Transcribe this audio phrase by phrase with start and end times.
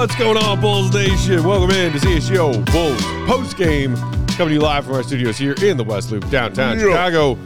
[0.00, 1.44] What's going on, Bulls Nation?
[1.44, 3.94] Welcome in to CHGO Bulls post game.
[4.28, 6.84] Coming to you live from our studios here in the West Loop, downtown Yeah.
[6.86, 7.38] Chicago.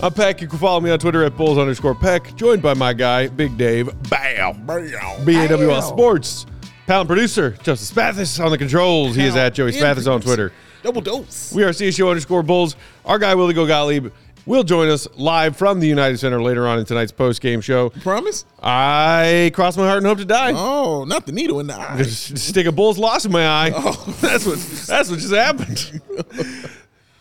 [0.00, 0.40] I'm Peck.
[0.40, 2.34] You can follow me on Twitter at Bulls underscore Peck.
[2.34, 3.88] Joined by my guy, Big Dave.
[4.10, 4.66] Bam.
[4.66, 6.44] BAWL Sports.
[6.88, 9.14] Pound producer, Joseph Spathis on the controls.
[9.14, 10.50] He is at Joey Spathis on Twitter.
[10.82, 11.52] Double dose.
[11.54, 12.74] We are CSU underscore Bulls.
[13.04, 14.12] Our guy, Willie Go Gottlieb,
[14.46, 17.90] will join us live from the United Center later on in tonight's post game show.
[17.90, 18.44] Promise?
[18.62, 20.52] I cross my heart and hope to die.
[20.54, 21.98] Oh, not the needle in the eye.
[21.98, 23.70] Just stick a bull's loss in my eye.
[24.20, 26.00] that's what that's what just happened.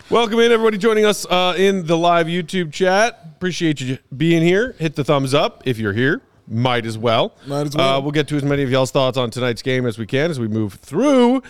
[0.09, 3.27] Welcome in, everybody joining us uh, in the live YouTube chat.
[3.37, 4.75] Appreciate you being here.
[4.77, 6.21] Hit the thumbs up if you're here.
[6.49, 7.33] Might as well.
[7.47, 7.97] Might as well.
[7.97, 10.29] Uh, we'll get to as many of y'all's thoughts on tonight's game as we can
[10.29, 11.41] as we move through.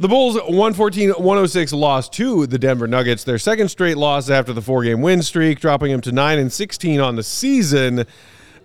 [0.00, 4.62] The Bulls 114 106 loss to the Denver Nuggets, their second straight loss after the
[4.62, 8.04] four game win streak, dropping them to 9 and 16 on the season.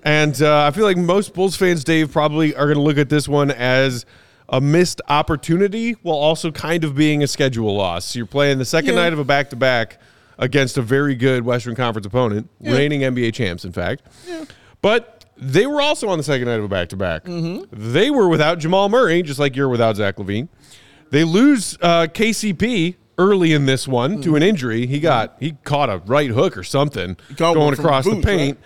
[0.04, 3.10] And uh, I feel like most Bulls fans, Dave, probably are going to look at
[3.10, 4.06] this one as
[4.48, 8.16] a missed opportunity while also kind of being a schedule loss.
[8.16, 9.02] You're playing the second Yeah.
[9.02, 10.00] night of a back to back
[10.38, 14.04] against a very good Western Conference opponent, reigning NBA champs, in fact.
[14.84, 17.24] But they were also on the second night of a back to back.
[17.72, 20.48] They were without Jamal Murray, just like you're without Zach LaVine.
[21.12, 24.88] They lose uh, KCP early in this one to an injury.
[24.88, 28.60] He got he caught a right hook or something going across the the paint.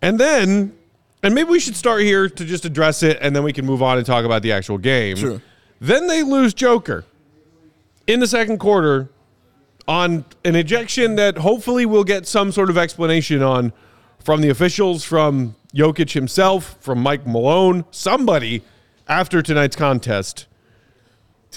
[0.00, 0.76] And then,
[1.22, 3.82] and maybe we should start here to just address it, and then we can move
[3.82, 5.16] on and talk about the actual game.
[5.16, 5.42] Sure.
[5.80, 7.04] Then they lose Joker
[8.06, 9.08] in the second quarter
[9.88, 13.72] on an ejection that hopefully we'll get some sort of explanation on
[14.20, 18.62] from the officials, from Jokic himself, from Mike Malone, somebody
[19.08, 20.46] after tonight's contest.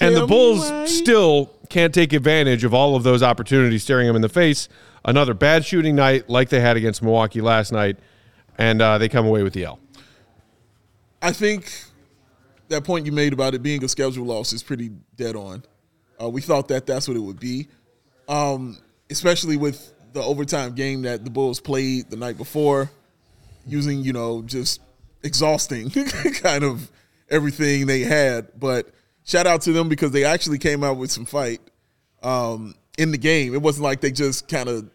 [0.00, 4.22] And the Bulls still can't take advantage of all of those opportunities staring them in
[4.22, 4.68] the face.
[5.04, 7.96] Another bad shooting night like they had against Milwaukee last night,
[8.58, 9.78] and uh, they come away with the L.
[11.22, 11.72] I think
[12.68, 15.62] that point you made about it being a schedule loss is pretty dead on.
[16.20, 17.68] Uh, we thought that that's what it would be,
[18.28, 18.78] um,
[19.10, 22.90] especially with the overtime game that the Bulls played the night before,
[23.66, 24.80] using you know just
[25.22, 25.90] exhausting
[26.42, 26.90] kind of
[27.30, 28.48] everything they had.
[28.58, 28.90] But
[29.26, 31.60] shout out to them because they actually came out with some fight
[32.22, 33.52] um, in the game.
[33.54, 34.88] It wasn't like they just kind of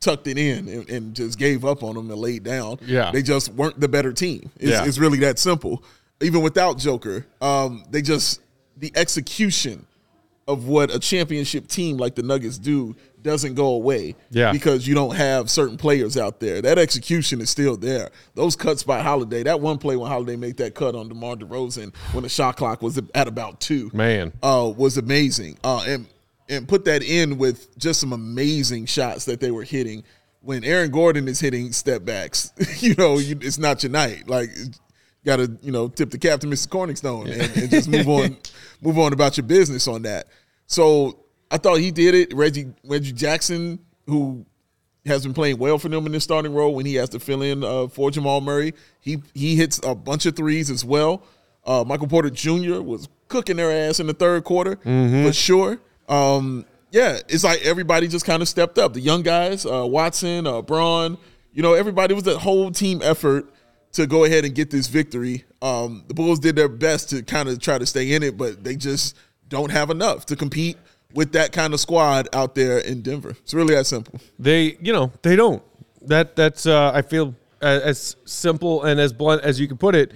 [0.00, 2.78] tucked it in and, and just gave up on them and laid down.
[2.86, 3.10] Yeah.
[3.10, 4.50] they just weren't the better team.
[4.56, 4.84] It's, Yeah.
[4.84, 5.84] it's really that simple.
[6.22, 8.40] Even without Joker, um, they just
[8.78, 9.86] the execution
[10.48, 14.14] of what a championship team like the Nuggets do doesn't go away.
[14.30, 14.52] Yeah.
[14.52, 16.60] because you don't have certain players out there.
[16.62, 18.10] That execution is still there.
[18.34, 19.42] Those cuts by Holiday.
[19.42, 22.82] That one play when Holiday made that cut on DeMar DeRozan when the shot clock
[22.82, 24.32] was at about two Man.
[24.42, 25.58] uh, was amazing.
[25.62, 26.06] Uh, and
[26.48, 30.04] and put that in with just some amazing shots that they were hitting.
[30.40, 34.28] When Aaron Gordon is hitting step backs, you know, you, it's not your night.
[34.28, 34.50] Like,
[35.24, 36.66] got to you know tip the cap to Mr.
[36.68, 38.36] Corningstone and, and just move on,
[38.82, 40.26] move on about your business on that.
[40.66, 41.21] So
[41.52, 42.34] I thought he did it.
[42.34, 44.44] Reggie Reggie Jackson, who
[45.04, 47.42] has been playing well for them in this starting role when he has to fill
[47.42, 48.72] in uh, for Jamal Murray.
[49.00, 51.22] He he hits a bunch of threes as well.
[51.64, 52.80] Uh, Michael Porter Jr.
[52.80, 54.76] was cooking their ass in the third quarter
[55.26, 55.78] for sure.
[56.08, 58.94] Um, yeah, it's like everybody just kind of stepped up.
[58.94, 61.18] The young guys, uh, Watson, uh, Braun,
[61.52, 63.46] you know, everybody was a whole team effort
[63.92, 65.44] to go ahead and get this victory.
[65.60, 68.64] Um, the Bulls did their best to kind of try to stay in it, but
[68.64, 69.16] they just
[69.48, 70.76] don't have enough to compete
[71.14, 73.30] with that kind of squad out there in Denver.
[73.30, 74.20] It's really that simple.
[74.38, 75.62] They, you know, they don't.
[76.02, 79.94] That that's uh, I feel as, as simple and as blunt as you can put
[79.94, 80.12] it.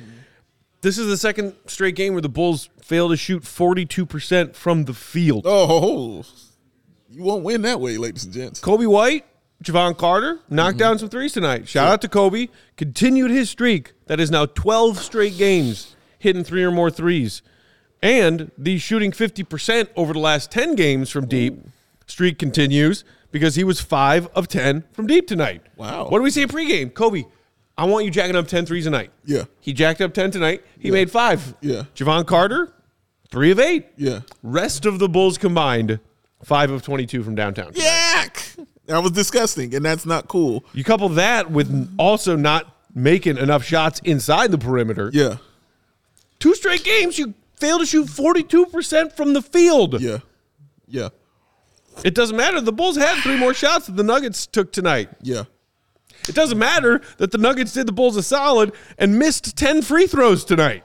[0.83, 4.95] This is the second straight game where the Bulls fail to shoot 42% from the
[4.95, 5.45] field.
[5.47, 6.23] Oh,
[7.11, 8.61] you won't win that way, ladies and gents.
[8.61, 9.25] Coby White,
[9.65, 10.79] Jevon Carter knocked Mm-hmm.
[10.79, 11.67] down some threes tonight.
[11.67, 12.51] Shout out to Coby.
[12.77, 17.43] Continued his streak that is now 12 straight games hitting three or more threes.
[18.07, 21.59] And the shooting 50% over the last 10 games from deep
[22.07, 25.63] streak continues because he was 5 of 10 from deep tonight.
[25.77, 26.05] Wow.
[26.09, 26.93] What do we say pregame?
[26.93, 27.27] Coby,
[27.77, 29.11] I want you jacking up 10 threes a night.
[29.25, 29.47] Yeah.
[29.59, 30.63] He jacked up 10 tonight.
[30.79, 31.57] He made 5.
[31.61, 31.83] Yeah.
[31.97, 32.73] Jevon Carter,
[33.33, 33.87] 3 of 8.
[33.97, 34.21] Yeah.
[34.41, 35.99] Rest of the Bulls combined,
[36.45, 37.73] 5 of 22 from downtown.
[37.75, 38.53] Yak!
[38.87, 40.65] That was disgusting, and that's not cool.
[40.75, 45.11] You couple that with also not making enough shots inside the perimeter.
[45.13, 45.39] Yeah.
[46.39, 50.01] Two straight games, you fail to shoot 42% from the field.
[50.01, 50.19] Yeah.
[50.87, 51.09] Yeah.
[52.05, 52.61] It doesn't matter.
[52.61, 55.09] The Bulls had three more shots than the Nuggets took tonight.
[55.23, 55.45] Yeah.
[56.29, 60.07] It doesn't matter that the Nuggets did the Bulls a solid and missed 10 free
[60.07, 60.85] throws tonight.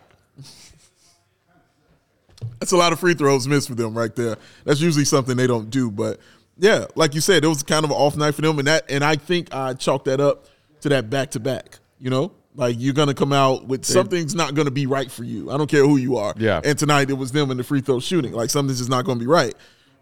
[2.59, 4.37] That's a lot of free throws missed for them right there.
[4.65, 5.89] That's usually something they don't do.
[5.89, 6.19] But
[6.57, 8.85] yeah, like you said, it was kind of an off night for them, and that
[8.87, 10.45] and I think I chalked that up
[10.81, 11.79] to that back to back.
[11.99, 15.51] You know, like you're gonna come out with something's not gonna be right for you.
[15.51, 16.33] I don't care who you are.
[16.37, 16.61] Yeah.
[16.63, 18.33] And tonight it was them in the free throw shooting.
[18.33, 19.53] Like something's just not gonna be right.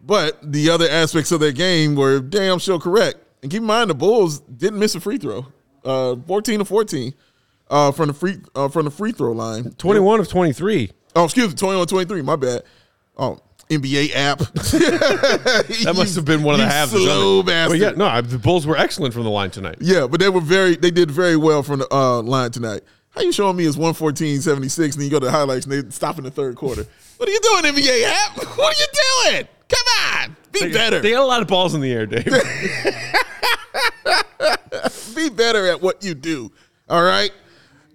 [0.01, 3.17] But the other aspects of their game were damn sure correct.
[3.41, 5.45] And keep in mind the Bulls didn't miss a free throw.
[5.83, 7.13] Uh, 14 to 14
[7.69, 9.71] uh, from the free uh, from the free throw line.
[9.71, 10.91] 21 of 23.
[11.15, 12.21] Oh, excuse me, 21 23.
[12.21, 12.63] My bad.
[13.17, 13.39] Oh,
[13.69, 14.39] NBA app.
[15.83, 16.93] That must have been one of the halves.
[16.93, 17.79] of Slow bastard.
[17.79, 19.77] But yeah, no, I- the Bulls were excellent from the line tonight.
[19.79, 22.81] Yeah, but they were very, they did very well from the uh, line tonight.
[23.11, 25.89] How you showing me is 114 76 and you go to the highlights and they
[25.89, 26.85] stop in the third quarter?
[27.17, 28.37] What are you doing, NBA app?
[28.57, 28.87] What are you
[29.33, 29.47] doing?
[29.67, 29.87] Come
[30.23, 30.99] on, be better.
[30.99, 32.25] They got a lot of balls in the air, Dave.
[35.15, 36.51] be better at what you do.
[36.89, 37.31] All right?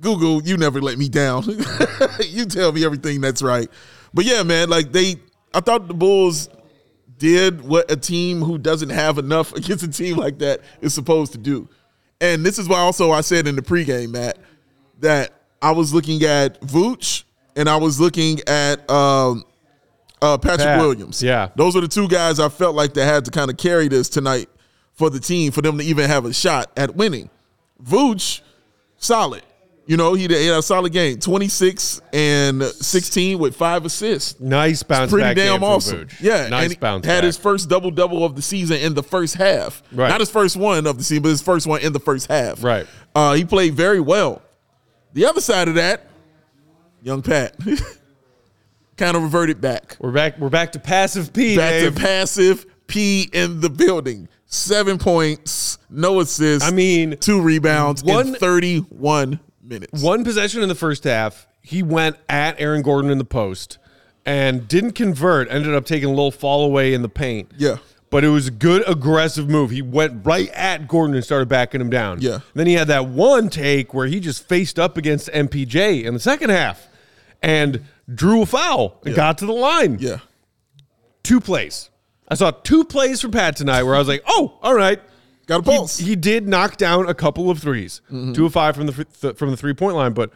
[0.01, 1.45] Google, you never let me down.
[2.25, 3.69] you tell me everything that's right.
[4.13, 5.17] But yeah, man, like they
[5.55, 6.49] I thought the Bulls
[7.19, 11.33] did what a team who doesn't have enough against a team like that is supposed
[11.33, 11.69] to do.
[12.21, 14.39] And this is why also I said in the pregame, Matt,
[15.01, 17.25] that I was looking at Vooch
[17.57, 19.45] and I was looking at um,
[20.23, 21.23] uh, Patrick Pat, Williams.
[21.23, 21.51] yeah.
[21.57, 24.09] Those are the two guys I felt like they had to kind of carry this
[24.09, 24.49] tonight
[24.93, 27.31] for the team for them to even have a shot at winning.
[27.83, 28.41] Vooch,
[28.97, 29.43] solid.
[29.87, 31.19] You know, he had a solid game.
[31.19, 34.41] 26 and 16 with five assists.
[34.41, 36.09] nice bounce Pretty back damn game awesome.
[36.21, 36.49] Yeah.
[36.49, 37.25] nice and bounce Had back.
[37.25, 39.83] his first double double of the season in the first half.
[39.93, 40.09] Right.
[40.09, 42.65] Not his first one of the season, but his first one in the first half.
[42.65, 42.87] Right.
[43.15, 44.41] Uh, he played very well.
[45.13, 46.07] The other side of that,
[47.03, 47.55] young Pat,
[48.97, 49.97] kind of reverted back.
[50.01, 50.39] We're back.
[50.39, 51.57] We're back to passive P.
[51.57, 51.95] Back Dave.
[51.95, 54.29] to passive P in the building.
[54.47, 56.67] Seven points, no assists.
[56.69, 60.03] I mean, two rebounds one- in 31 minutes.
[60.03, 63.79] One possession in the first half, he went at Aaron Gordon in the post
[64.27, 65.51] and didn't convert.
[65.51, 67.53] Ended up taking a little fall away in the paint.
[67.57, 67.77] Yeah.
[68.11, 69.71] But it was a good aggressive move.
[69.71, 72.21] He went right at Gordon and started backing him down.
[72.21, 72.41] Yeah.
[72.55, 76.21] Then he had that one take where he just faced up against MPJ in the
[76.21, 76.87] second half
[77.43, 77.83] and
[78.13, 79.17] drew a foul and Yeah.
[79.17, 79.99] got to the line.
[79.99, 80.19] Yeah.
[81.25, 81.91] Two plays.
[82.29, 85.01] I saw two plays from Pat tonight where I was like, oh, all right.
[85.47, 85.99] Got a pulse.
[85.99, 88.33] He, he did knock down a couple of 3s Mm-hmm.
[88.33, 90.13] two of five from the th- from the three point line.
[90.13, 90.31] But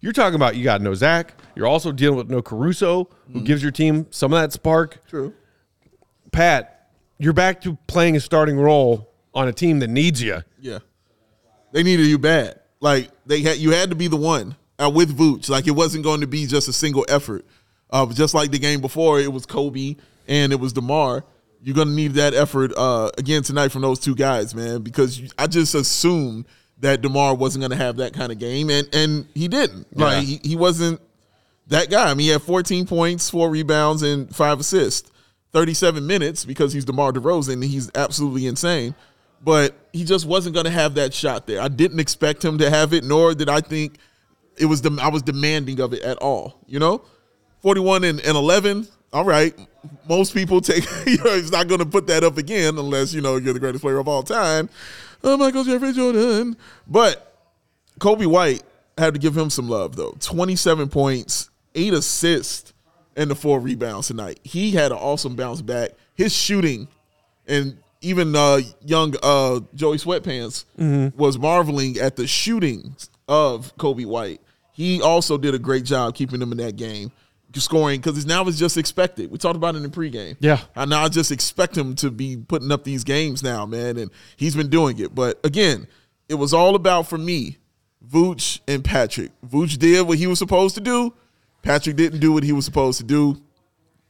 [0.00, 1.34] you're talking about you got no Zach.
[1.54, 4.96] You're also dealing with no Caruso, who gives your team some of that spark.
[4.96, 5.08] Mm-hmm.
[5.10, 5.34] True.
[6.32, 6.88] Pat,
[7.18, 10.42] you're back to playing a starting role on a team that needs you.
[10.60, 10.78] Yeah.
[11.72, 12.60] They needed you bad.
[12.80, 15.48] Like they had you had to be the one uh, with Vooch.
[15.48, 17.44] Like it wasn't going to be just a single effort.
[17.90, 19.96] Uh, just like the game before, it was Coby
[20.26, 21.24] and it was Demar.
[21.64, 24.82] You're gonna need that effort uh, again tonight from those two guys, man.
[24.82, 26.44] Because you- I just assumed
[26.80, 29.86] that Demar wasn't gonna have that kind of game, and and he didn't.
[29.96, 30.04] Yeah.
[30.04, 31.00] Like he, he wasn't
[31.68, 32.10] that guy.
[32.10, 35.10] I mean, he had 14 points, four rebounds, and five assists.
[35.52, 38.94] 37 minutes because he's DeMar DeRozan and he's absolutely insane.
[39.42, 41.60] But he just wasn't going to have that shot there.
[41.60, 43.98] I didn't expect him to have it, nor did I think
[44.58, 44.82] it was.
[44.82, 46.58] The, I was demanding of it at all.
[46.66, 47.02] You know,
[47.62, 48.88] 41 and, and 11.
[49.14, 49.56] All right,
[50.08, 50.84] most people take.
[51.06, 53.60] You know, he's not going to put that up again unless you know you're the
[53.60, 54.68] greatest player of all time.
[55.22, 56.56] Oh, Michael Jeffrey Jordan.
[56.88, 57.38] But
[58.00, 58.62] Coby White
[58.98, 60.16] had to give him some love though.
[60.18, 62.72] 27 points, eight assists,
[63.16, 64.40] and the four rebounds tonight.
[64.42, 65.90] He had an awesome bounce back.
[66.16, 66.88] His shooting,
[67.46, 70.64] and even uh, young uh, Joey Sweatpants
[71.16, 72.96] was marveling at the shooting
[73.28, 74.40] of Coby White.
[74.72, 77.12] He also did a great job keeping them in that game,
[77.60, 79.30] scoring because it's now it's just expected.
[79.30, 80.36] We talked about it in the pregame.
[80.40, 80.60] Yeah.
[80.74, 84.56] I now just expect him to be putting up these games now, man, and he's
[84.56, 85.14] been doing it.
[85.14, 85.86] But again,
[86.28, 87.58] it was all about for me
[88.06, 89.30] Vooch and Patrick.
[89.46, 91.14] Vooch did what he was supposed to do.
[91.62, 93.40] Patrick didn't do what he was supposed to do.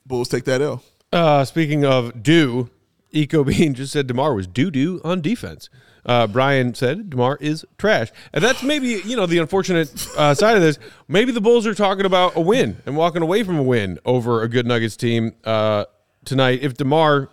[0.07, 0.83] Bulls take that L.
[1.13, 2.71] Uh, speaking of do,
[3.13, 5.71] Eco Bean just said Demar was doo doo on defense.
[6.06, 10.56] Uh, Brian said Demar is trash, and that's maybe you know the unfortunate uh, side
[10.56, 10.78] of this.
[11.08, 14.42] Maybe the Bulls are talking about a win and walking away from a win over
[14.42, 15.87] a good Nuggets team uh,
[16.25, 16.61] tonight.
[16.62, 17.30] If Demar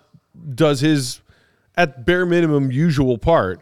[0.55, 1.21] does his
[1.75, 3.61] at bare minimum usual part,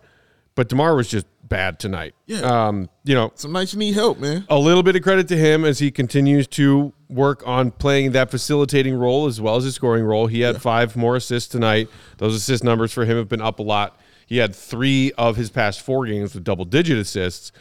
[0.55, 2.13] but Demar was just bad tonight.
[2.27, 2.41] Yeah.
[2.41, 4.45] Um, you know, Some nights you need help, man.
[4.49, 8.29] a little bit of credit to him as he continues to work on playing that
[8.29, 10.27] facilitating role as well as his scoring role.
[10.27, 11.89] He had five more assists tonight.
[12.17, 13.99] Those assist numbers for him have been up a lot.
[14.29, 17.51] He had three of his past four games with double digit assists,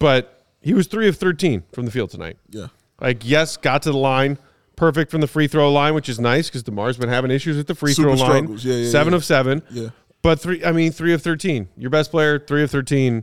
[0.00, 2.36] but he was three of 13 from the field tonight.
[2.48, 2.66] Yeah.
[3.00, 4.36] Like, yes, got to the line,
[4.74, 7.68] perfect from the free throw line, which is nice because DeMar's been having issues with
[7.68, 8.58] the free Super throw line.
[8.58, 9.16] Yeah, yeah, seven yeah.
[9.18, 9.62] of seven.
[9.70, 9.90] Yeah.
[10.20, 11.68] But three, I mean, three of 13.
[11.76, 13.22] Your best player, three of 13.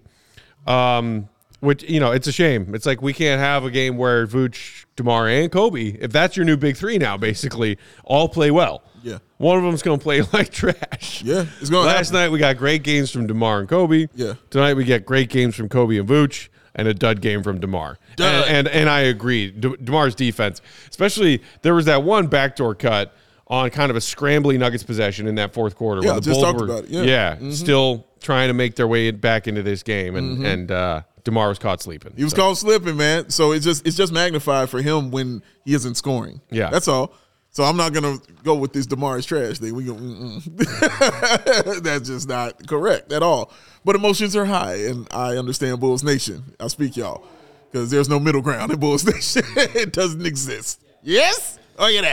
[0.65, 1.27] Um,
[1.59, 2.73] which, you know, it's a shame.
[2.75, 6.45] It's like we can't have a game where Vooch, DeMar, and Coby, if that's your
[6.45, 8.83] new big three now, basically, all play well.
[9.03, 9.19] Yeah.
[9.37, 11.21] One of them's going to play like trash.
[11.23, 12.21] Yeah, it's gonna Last happen.
[12.21, 14.09] night we got great games from DeMar and Coby.
[14.15, 14.33] Yeah.
[14.49, 17.97] Tonight we get great games from Coby and Vooch and a dud game from DeMar.
[18.17, 18.47] Dud.
[18.47, 19.51] And, and and I agree.
[19.51, 23.15] De- DeMar's defense, especially there was that one backdoor cut
[23.47, 26.41] on kind of a scrambly Nuggets possession in that fourth quarter Yeah, when the just
[26.41, 26.89] Bulls talked were about it.
[27.07, 27.35] Yeah.
[27.35, 27.51] Mm-hmm.
[27.51, 31.59] still trying to make their way back into this game and and uh, DeMar was
[31.59, 32.13] caught sleeping.
[32.15, 33.29] He was So, caught slipping, man.
[33.29, 36.39] So it's just it's just magnified for him when he isn't scoring.
[36.49, 36.69] Yeah.
[36.69, 37.11] that's all.
[37.51, 39.75] So I'm not gonna go with this Demar's trash thing.
[39.75, 39.93] We go,
[41.81, 43.51] that's just not correct at all.
[43.83, 46.43] But emotions are high, and I understand Bulls Nation.
[46.61, 47.25] I speak y'all
[47.71, 49.43] because there's no middle ground in Bulls Nation.
[49.55, 50.81] it doesn't exist.
[51.03, 52.03] Yes, look at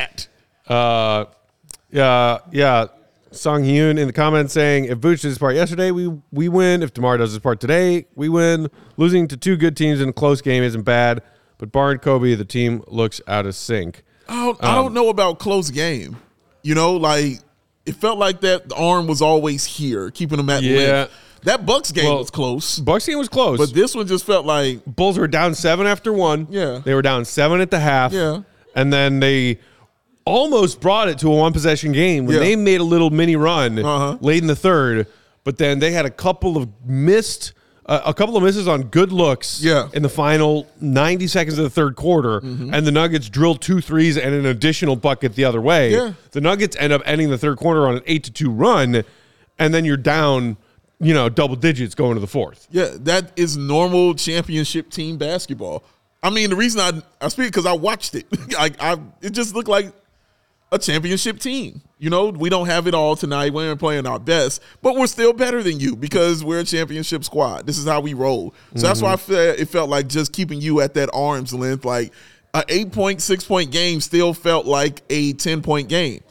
[0.67, 0.73] that.
[0.73, 1.27] Uh,
[1.93, 2.87] yeah, yeah.
[3.35, 6.83] Song Hyun in the comments saying, if Vooch did his part yesterday, we we win.
[6.83, 8.69] If Demar does his part today, we win.
[8.97, 11.23] Losing to two good teams in a close game isn't bad,
[11.59, 14.03] but barring Coby, the team looks out of sync.
[14.29, 16.17] I don't, I don't um, know about close game.
[16.63, 17.41] You know, like
[17.87, 20.77] it felt like that the arm was always here, keeping them at Yeah.
[20.77, 21.13] length.
[21.43, 24.47] That Bucks game Well, was close, Bucks game was close, but this one just felt
[24.47, 26.47] like Bulls were down seven after one.
[26.49, 26.81] Yeah.
[26.83, 28.13] they were down seven at the half.
[28.15, 28.41] Yeah.
[28.75, 29.59] and then they
[30.25, 32.41] almost brought it to a one possession game when Yeah.
[32.43, 34.17] they made a little mini run Uh-huh.
[34.21, 35.07] late in the third.
[35.45, 37.53] But then they had a couple of missed,
[37.85, 39.61] uh, a couple of misses on good looks.
[39.63, 39.73] Yeah.
[39.83, 39.97] Mm-hmm.
[39.97, 44.17] in the final ninety seconds of the third quarter, and the Nuggets drilled two threes
[44.17, 45.93] and an additional bucket the other way.
[45.93, 46.13] Yeah.
[46.31, 49.05] The Nuggets end up ending the third quarter on an eight to two run,
[49.59, 50.57] and then you're down.
[51.01, 52.67] You know, double digits going to the fourth.
[52.71, 55.83] Yeah, that is normal championship team basketball.
[56.23, 58.25] I mean, the reason I I speak because I watched it.
[58.59, 59.93] I, I it just looked like
[60.75, 61.81] a championship team.
[61.99, 63.53] You know, we don't have it all tonight.
[63.53, 67.25] We ain't playing our best, but we're still better than you because we're a championship
[67.25, 67.67] squad.
[67.67, 68.55] This is how we roll.
[68.75, 69.33] So that's why I mm-hmm.
[69.33, 71.85] felt it felt like just keeping you at that arm's length.
[71.85, 72.13] Like
[72.53, 76.23] a eight point, six point game still felt like a ten point game.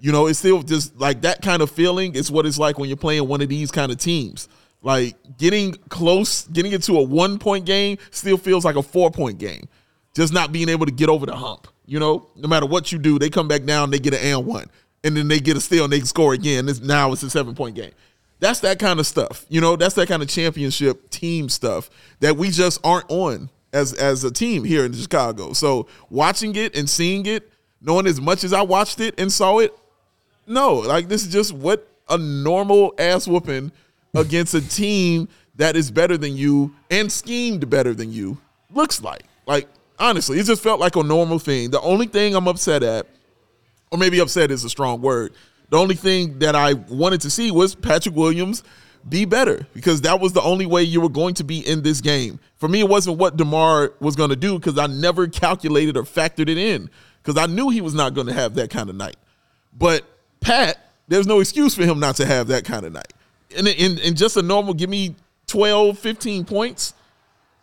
[0.00, 2.88] You know, it's still just like that kind of feeling is what it's like when
[2.88, 4.48] you're playing one of these kind of teams.
[4.82, 9.38] Like getting close, getting into a one point game still feels like a four point
[9.38, 9.68] game.
[10.14, 11.68] Just not being able to get over the hump.
[11.86, 14.46] You know, no matter what you do, they come back down, they get an and
[14.46, 14.70] one,
[15.04, 16.68] and then they get a steal and they score again.
[16.68, 17.92] It's, now it's a seven point game.
[18.38, 19.46] That's that kind of stuff.
[19.48, 23.92] You know, that's that kind of championship team stuff that we just aren't on as
[23.94, 25.52] as a team here in Chicago.
[25.52, 29.58] So watching it and seeing it, knowing as much as I watched it and saw
[29.58, 29.76] it,
[30.46, 33.72] no, like this is just what a normal ass whooping
[34.14, 38.38] against a team that is better than you and schemed better than you
[38.72, 39.24] looks like.
[39.46, 39.68] Like
[40.02, 41.70] honestly, it just felt like a normal thing.
[41.70, 43.06] The only thing I'm upset at,
[43.90, 45.32] or maybe upset is a strong word.
[45.70, 48.62] The only thing that I wanted to see was Patrick Williams
[49.08, 52.00] be better because that was the only way you were going to be in this
[52.00, 52.38] game.
[52.56, 56.02] For me, it wasn't what DeMar was going to do because I never calculated or
[56.02, 56.90] factored it in
[57.22, 59.16] because I knew he was not going to have that kind of night.
[59.76, 60.04] But
[60.40, 60.78] Pat,
[61.08, 63.12] there's no excuse for him not to have that kind of night.
[63.56, 65.14] And just a normal, give me
[65.46, 66.94] 12, 15 points,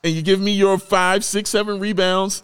[0.04, 2.44] and you give me your five, six, seven rebounds.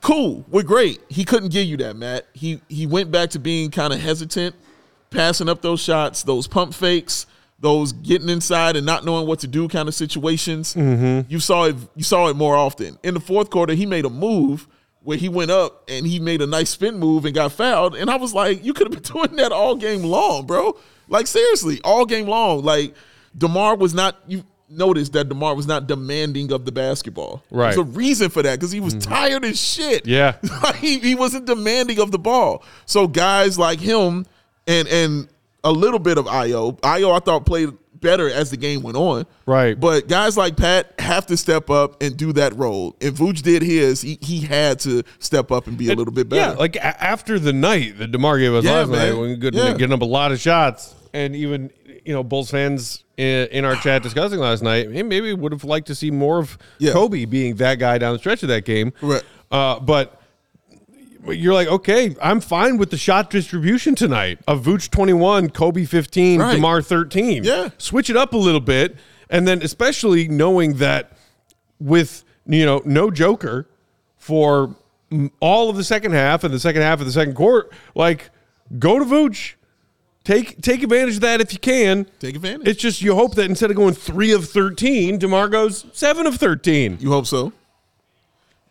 [0.00, 1.00] Cool, we're great.
[1.08, 2.26] He couldn't give you that, Matt.
[2.34, 4.54] He he went back to being kind of hesitant,
[5.10, 7.26] passing up those shots, those pump fakes,
[7.58, 10.74] those getting inside and not knowing what to do kind of situations.
[10.74, 11.30] Mm-hmm.
[11.30, 11.76] You saw it.
[11.96, 12.98] You saw it more often.
[13.02, 14.68] In the fourth quarter, he made a move
[15.04, 17.94] where he went up and he made a nice spin move and got fouled.
[17.94, 20.76] And I was like, you could have been doing that all game long, bro.
[21.08, 22.62] Like seriously, all game long.
[22.62, 22.94] Like
[23.36, 24.18] Demar was not.
[24.26, 24.44] You
[24.76, 27.42] noticed that Demar was not demanding of the basketball.
[27.50, 27.74] Right.
[27.74, 29.12] There's a reason for that because he was mm-hmm.
[29.12, 30.06] tired as shit.
[30.06, 30.36] Yeah.
[30.76, 32.64] he, he wasn't demanding of the ball.
[32.86, 34.26] So guys like him
[34.66, 35.28] and and
[35.62, 36.78] a little bit of Ayo.
[36.80, 37.70] Ayo I thought played
[38.04, 39.26] better as the game went on.
[39.46, 39.78] Right.
[39.78, 42.94] But guys like Pat have to step up and do that role.
[43.00, 46.28] If Vooch did his, he, he had to step up and be a little bit
[46.28, 46.52] better.
[46.52, 49.54] Yeah, like a- after the night that Demar gave us Yeah, last night, when good
[49.54, 49.72] Yeah.
[49.72, 51.70] getting up a lot of shots, and even
[52.04, 55.86] you know Bulls fans in, in our chat discussing last night, maybe would have liked
[55.88, 56.92] to see more of Yeah.
[56.92, 58.92] Coby being that guy down the stretch of that game.
[59.00, 59.22] Right.
[59.50, 60.20] Uh, but
[61.26, 66.40] you're like, okay, I'm fine with the shot distribution tonight of Vooch 21, Coby 15,
[66.40, 66.54] Right.
[66.56, 67.44] Demar 13.
[67.44, 67.70] Yeah.
[67.78, 68.96] switch it up a little bit,
[69.30, 71.12] and then especially knowing that
[71.80, 73.68] with you know no Joker
[74.18, 74.76] for
[75.40, 78.30] all of the second half and the second half of the second quarter, like
[78.78, 79.54] go to Vooch.
[80.24, 82.06] Take take advantage of that if you can.
[82.18, 82.66] Take advantage.
[82.66, 86.36] It's just you hope that instead of going three of thirteen, Demar goes seven of
[86.36, 86.96] thirteen.
[86.98, 87.52] You hope so.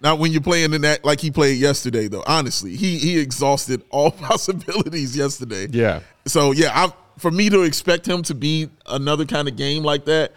[0.01, 2.23] Not when you're playing in that like he played yesterday, though.
[2.25, 5.67] Honestly, he he exhausted all possibilities yesterday.
[5.69, 5.99] Yeah.
[6.25, 10.05] So yeah, I for me to expect him to be another kind of game like
[10.05, 10.33] that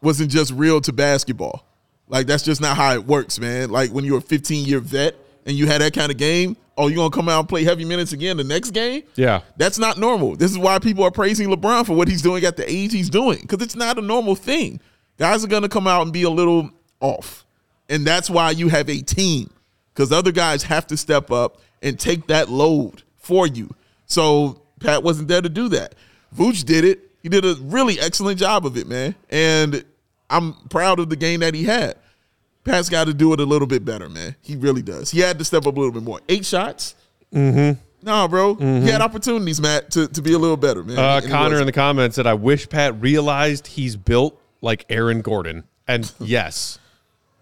[0.00, 1.64] wasn't just real to basketball.
[2.08, 3.70] Like that's just not how it works, man.
[3.70, 6.88] Like when you're a 15 year vet and you had that kind of game, oh,
[6.88, 9.02] you gonna come out and play heavy minutes again the next game?
[9.14, 9.42] Yeah.
[9.56, 10.36] That's not normal.
[10.36, 13.10] This is why people are praising LeBron for what he's doing at the age he's
[13.10, 14.80] doing because it's not a normal thing.
[15.18, 17.44] Guys are going to come out and be a little off.
[17.88, 19.50] And that's why you have a team
[19.92, 23.74] because other guys have to step up and take that load for you.
[24.06, 25.94] So Pat wasn't there to do that.
[26.34, 27.10] Vooch did it.
[27.22, 29.14] He did a really excellent job of it, man.
[29.30, 29.84] And
[30.30, 31.96] I'm proud of the game that he had.
[32.64, 34.36] Pat's got to do it a little bit better, man.
[34.40, 35.10] He really does.
[35.10, 36.20] He had to step up a little bit more.
[36.28, 36.94] Eight shots.
[37.32, 37.80] Mm-hmm.
[38.04, 38.54] Nah, bro.
[38.54, 40.98] He had opportunities, Matt, to, to be a little better, man.
[40.98, 45.64] Uh, Connor in the comments said, "I wish Pat realized he's built like Aaron Gordon."
[45.86, 46.78] And yes,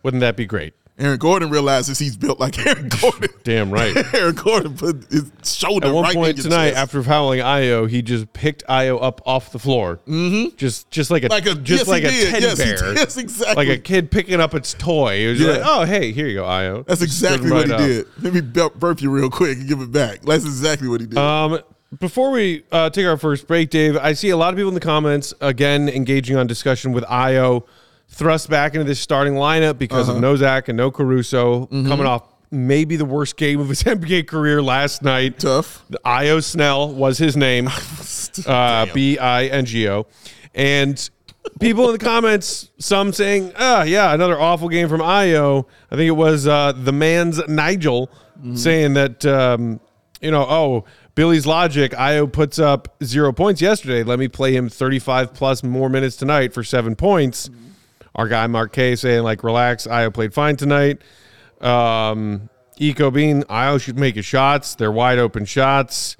[0.02, 0.74] wouldn't that be great?
[1.00, 3.30] Aaron Gordon realizes he's built like Aaron Gordon.
[3.42, 3.96] Damn right.
[4.14, 8.02] Aaron Gordon put his shoulder At one right point in tonight, after fouling Ayo, he
[8.02, 10.54] just picked Ayo up off the floor, mm-hmm.
[10.56, 12.30] just just like a, Like a- just yes, like a did.
[12.30, 12.94] teddy Yes, bear.
[12.94, 13.66] Yes, exactly.
[13.66, 15.14] like a kid picking up its toy.
[15.26, 15.46] It was Yeah.
[15.52, 16.86] like, oh hey, here you go, Ayo.
[16.86, 17.80] That's exactly what he up.
[17.80, 18.06] did.
[18.22, 20.20] Let me bur- burp you real quick and give it back.
[20.22, 21.18] That's exactly what he did.
[21.18, 21.60] Um,
[21.98, 24.74] before we uh, take our first break, Dave, I see a lot of people in
[24.74, 27.66] the comments again engaging on discussion with Ayo
[28.10, 30.16] thrust back into this starting lineup because Uh-huh.
[30.16, 31.88] of no Zach and no Caruso Mm-hmm.
[31.88, 35.38] coming off maybe the worst game of his NBA career last night.
[35.38, 35.84] Tough.
[36.04, 37.68] Ayo Snell was his name,
[38.46, 40.06] uh, B I N G O,
[40.54, 41.08] and
[41.60, 46.08] people in the comments, some saying, "Ah, yeah, another awful game from Ayo." I think
[46.08, 48.10] it was uh, the man's Nigel
[48.54, 49.78] saying that um,
[50.20, 51.92] you know, oh, Billy's logic.
[51.92, 54.02] Ayo puts up zero points yesterday.
[54.02, 57.48] Let me play him thirty-five plus more minutes tonight for seven points.
[58.14, 59.86] Our guy Mark K saying like, relax.
[59.86, 61.02] Ayo played fine tonight.
[61.60, 64.74] Um, Eco Bean, Ayo should make his shots.
[64.74, 66.16] They're wide open shots.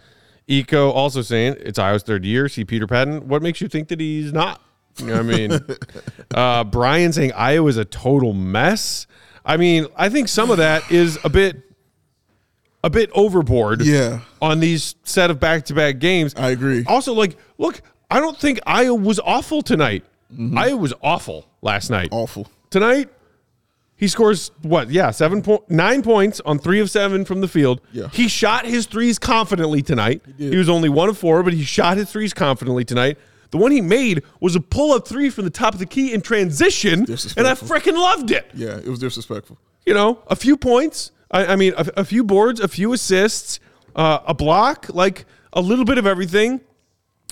[0.46, 2.48] Eco also saying it's Ayo's third year.
[2.48, 3.28] See Peter Patton.
[3.28, 4.60] What makes you think that he's not?
[4.98, 5.52] You know I mean?
[6.34, 9.06] uh, Brian saying Ayo is a total mess.
[9.44, 11.62] I mean, I think some of that is a bit
[12.82, 13.82] a bit overboard.
[13.82, 14.20] Yeah.
[14.42, 16.34] On these set of back to back games.
[16.36, 16.84] I agree.
[16.86, 20.04] Also, like, look, I don't think Ayo was awful tonight.
[20.32, 22.08] Ayo was awful last night.
[22.12, 22.48] Awful.
[22.70, 23.08] Tonight,
[23.96, 24.90] he scores what?
[24.90, 27.80] Yeah, seven point nine points on three of seven from the field.
[27.92, 28.08] Yeah.
[28.08, 30.22] He shot his threes confidently tonight.
[30.38, 30.58] He, did.
[30.58, 33.18] was only one of four, but he shot his threes confidently tonight.
[33.50, 36.14] The one he made was a pull up three from the top of the key
[36.14, 38.48] in transition, and I freaking loved it.
[38.54, 39.58] Yeah, it was disrespectful.
[39.84, 41.10] You know, a few points.
[41.30, 43.60] I, I mean, a, a few boards, a few assists,
[43.96, 46.60] uh, a block, like a little bit of everything.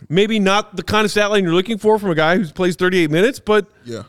[0.08, 2.76] Maybe not the kind of stat line you're looking for from a guy who plays
[2.76, 4.02] 38 minutes, but Yeah.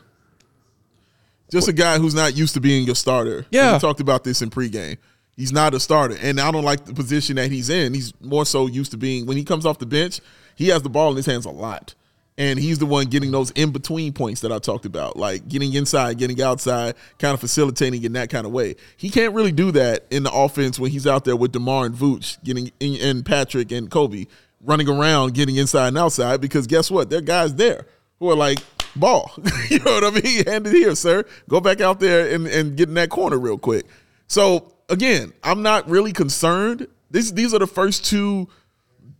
[1.50, 3.44] Just a guy who's not used to being your starter.
[3.50, 3.74] Yeah.
[3.74, 4.98] We talked about this in pregame.
[5.36, 6.16] He's not a starter.
[6.20, 7.92] And I don't like the position that he's in.
[7.94, 10.20] He's more so used to being, when he comes off the bench,
[10.54, 11.94] he has the ball in his hands a lot.
[12.38, 15.74] And he's the one getting those in between points that I talked about, like getting
[15.74, 18.76] inside, getting outside, kind of facilitating in that kind of way.
[18.96, 21.94] He can't really do that in the offense when he's out there with DeMar and
[21.94, 24.26] Vooch, getting and Patrick and Coby
[24.62, 27.10] running around, getting inside and outside, because guess what?
[27.10, 27.86] There are guys there
[28.18, 28.58] who are like,
[28.96, 29.32] ball.
[29.70, 30.44] you know what I mean?
[30.46, 31.24] Hand it here, sir.
[31.48, 33.86] Go back out there and, and get in that corner real quick.
[34.26, 36.86] So again, I'm not really concerned.
[37.10, 38.48] This these are the first two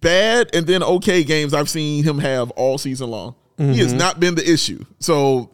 [0.00, 3.35] bad and then okay games I've seen him have all season long.
[3.59, 3.98] He has mm-hmm.
[3.98, 4.83] not been the issue.
[5.00, 5.50] So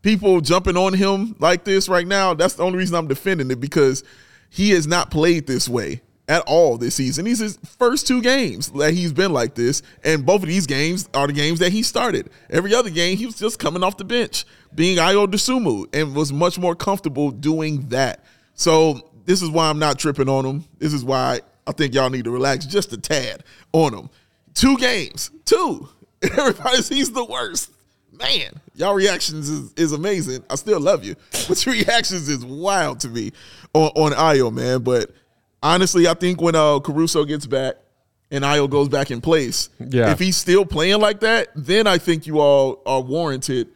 [0.00, 3.60] people jumping on him like this right now, that's the only reason I'm defending it
[3.60, 4.02] because
[4.48, 6.00] he has not played this way
[6.30, 7.24] at all this season.
[7.24, 11.08] These his first two games that he's been like this, and both of these games
[11.12, 12.30] are the games that he started.
[12.48, 16.32] Every other game, he was just coming off the bench, being Ayo Dosunmu, and was
[16.32, 18.24] much more comfortable doing that.
[18.54, 20.64] So this is why I'm not tripping on him.
[20.78, 24.08] This is why I think y'all need to relax just a tad on him.
[24.54, 25.88] Two games, two.
[26.22, 27.72] Everybody sees the worst.
[28.12, 30.44] man, y'all reactions is, is amazing.
[30.48, 31.16] I still love you,
[31.48, 33.32] but your reactions is wild to me
[33.74, 34.82] on, on Ayo, man.
[34.84, 35.10] But
[35.62, 37.74] honestly, I think when uh, Caruso gets back
[38.30, 40.12] and Ayo goes back in place, Yeah.
[40.12, 43.68] if he's still playing like that, then I think you all are warranted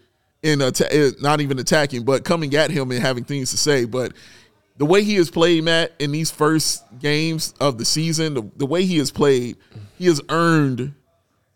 [0.43, 3.85] in atta- eh, not even attacking, but coming at him and having things to say.
[3.85, 4.13] But
[4.77, 8.67] the way he has played, Matt, in these first games of the season, the, the
[8.67, 9.57] way he has played,
[9.99, 10.95] he has earned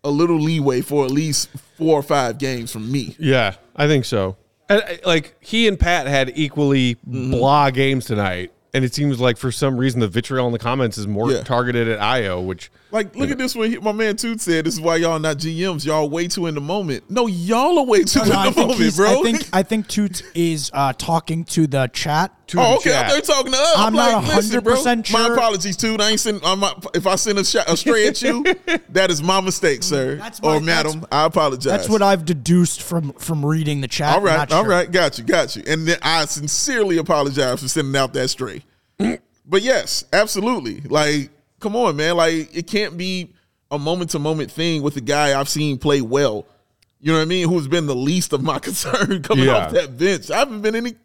[0.03, 3.15] a little leeway for at least four or five games from me.
[3.19, 4.37] Yeah, I think so.
[4.69, 7.31] And, uh, like he and Pat had equally Mm-hmm.
[7.31, 10.97] blah games tonight, and it seems like for some reason the vitriol in the comments
[10.97, 11.43] is more Yeah.
[11.43, 13.77] targeted at Ayo, which Like, look at this one.
[13.83, 15.85] My man Toot said, "This is why y'all not GMs.
[15.85, 17.03] Y'all way too in the moment.
[17.09, 19.19] No, y'all are way too No, I in the think moment, bro.
[19.19, 22.33] I think I think Toots is uh, talking to the chat.
[22.47, 22.89] To Oh, the okay.
[22.89, 23.05] chat.
[23.05, 23.73] I thought you talking to us.
[23.77, 25.97] I'm like, not listen, bro, 100% My apologies, too.
[25.99, 26.41] I ain't send.
[26.43, 28.43] I'm not, if I send a, shot, a stray at you,
[28.89, 31.05] that is my mistake, sir, That's my- or madam.
[31.11, 31.65] I apologize.
[31.65, 34.15] That's what I've deduced from from reading the chat.
[34.15, 34.71] All right, Not all sure.
[34.71, 35.61] right, got you, got you.
[35.67, 38.63] And then I sincerely apologize for sending out that stray.
[38.97, 40.81] but yes, absolutely.
[40.81, 42.15] Like, come on, man.
[42.17, 43.33] Like, it can't be
[43.71, 46.45] a moment to moment thing with the guy I've seen play well.
[46.99, 47.47] You know what I mean?
[47.47, 49.57] Who's been the least of my concern coming Yeah.
[49.57, 50.29] off that bench?
[50.31, 50.95] I haven't been any.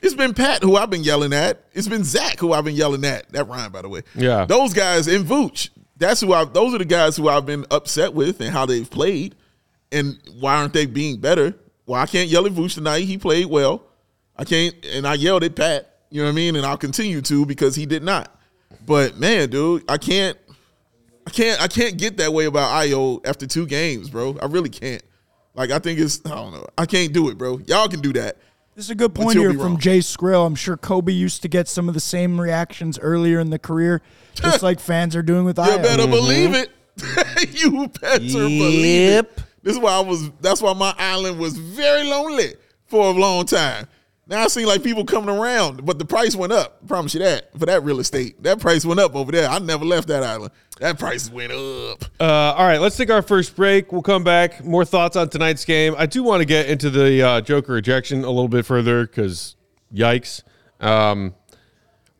[0.00, 1.62] It's been Pat who I've been yelling at.
[1.74, 3.28] It's been Zach who I've been yelling at.
[3.30, 4.02] That rhyme, by the way.
[4.14, 4.46] Yeah.
[4.46, 5.68] Those guys and Vooch.
[5.96, 6.44] That's who I.
[6.44, 9.36] Those are the guys who I've been upset with and how they've played,
[9.92, 11.54] and why aren't they being better?
[11.86, 13.00] Well, I can't yell at Vooch tonight.
[13.04, 13.84] He played well.
[14.36, 15.88] I can't, and I yelled at Pat.
[16.10, 16.56] You know what I mean?
[16.56, 18.34] And I'll continue to because he did not.
[18.84, 20.36] But man, dude, I can't.
[21.26, 21.60] I can't.
[21.60, 24.36] I can't get that way about Ayo after two games, bro.
[24.42, 25.02] I really can't.
[25.54, 26.20] Like I think it's.
[26.26, 26.66] I don't know.
[26.76, 27.58] I can't do it, bro.
[27.66, 28.36] Y'all can do that.
[28.74, 29.78] This is a good point here from.
[29.78, 30.46] Jay Skrill.
[30.46, 34.02] I'm sure Coby used to get some of the same reactions earlier in the career,
[34.34, 35.82] just like fans are doing with You Ayo.
[35.82, 36.12] better mm-hmm.
[36.12, 36.70] believe it.
[37.50, 39.42] you better believe it.
[39.62, 40.30] This is why I was.
[40.40, 42.54] That's why my island was very lonely
[42.86, 43.86] for a long time.
[44.28, 46.78] Now I see like people coming around, but the price went up.
[46.84, 48.40] I promise you that for that real estate.
[48.42, 49.48] That price went up over there.
[49.48, 50.52] I never left that island.
[50.78, 52.04] That price went up.
[52.20, 53.90] Uh, all right, let's take our first break.
[53.90, 54.64] We'll come back.
[54.64, 55.94] More thoughts on tonight's game.
[55.98, 59.56] I do want to get into the uh, Joker ejection a little bit further because,
[59.92, 60.42] yikes.
[60.78, 61.34] Um,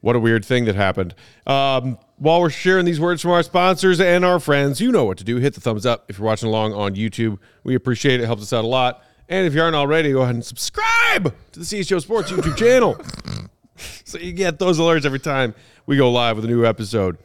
[0.01, 1.15] what a weird thing that happened.
[1.47, 5.19] Um, while we're sharing these words from our sponsors and our friends, you know what
[5.19, 5.37] to do.
[5.37, 7.39] Hit the thumbs up if you're watching along on YouTube.
[7.63, 8.25] We appreciate it.
[8.25, 9.05] It helps us out a lot.
[9.29, 13.01] And if you aren't already, go ahead and subscribe to the CHO Sports YouTube channel
[14.05, 15.55] so you get those alerts every time
[15.87, 17.19] we go live with a new episode.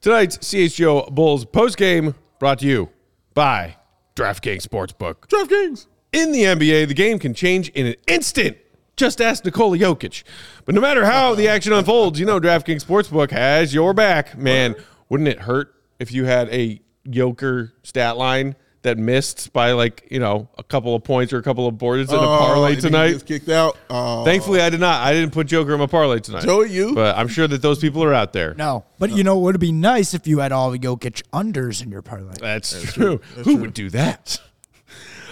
[0.00, 2.88] Tonight's CHGO Bulls postgame brought to you
[3.34, 3.76] by
[4.16, 5.28] DraftKings Sportsbook.
[5.28, 5.86] DraftKings.
[6.12, 8.58] In the NBA, the game can change in an instant.
[8.96, 10.24] Just ask Nikola Jokic.
[10.64, 14.36] But no matter how the action unfolds, you know DraftKings Sportsbook has your back.
[14.36, 14.74] Man,
[15.08, 20.18] wouldn't it hurt if you had a Joker stat line that missed by like, you
[20.18, 23.10] know, a couple of points or a couple of boards in a parlay and tonight?
[23.12, 23.76] gets kicked out.
[23.88, 25.06] Oh, Thankfully, I did not.
[25.06, 26.42] I didn't put Joker in my parlay tonight.
[26.44, 26.94] Joey, you?
[26.94, 28.54] But I'm sure that those people are out there.
[28.54, 31.82] No, but you know, it would be nice if you had all the Jokic unders
[31.82, 32.34] in your parlay.
[32.40, 33.18] That's, true.
[33.44, 34.40] Who would do that?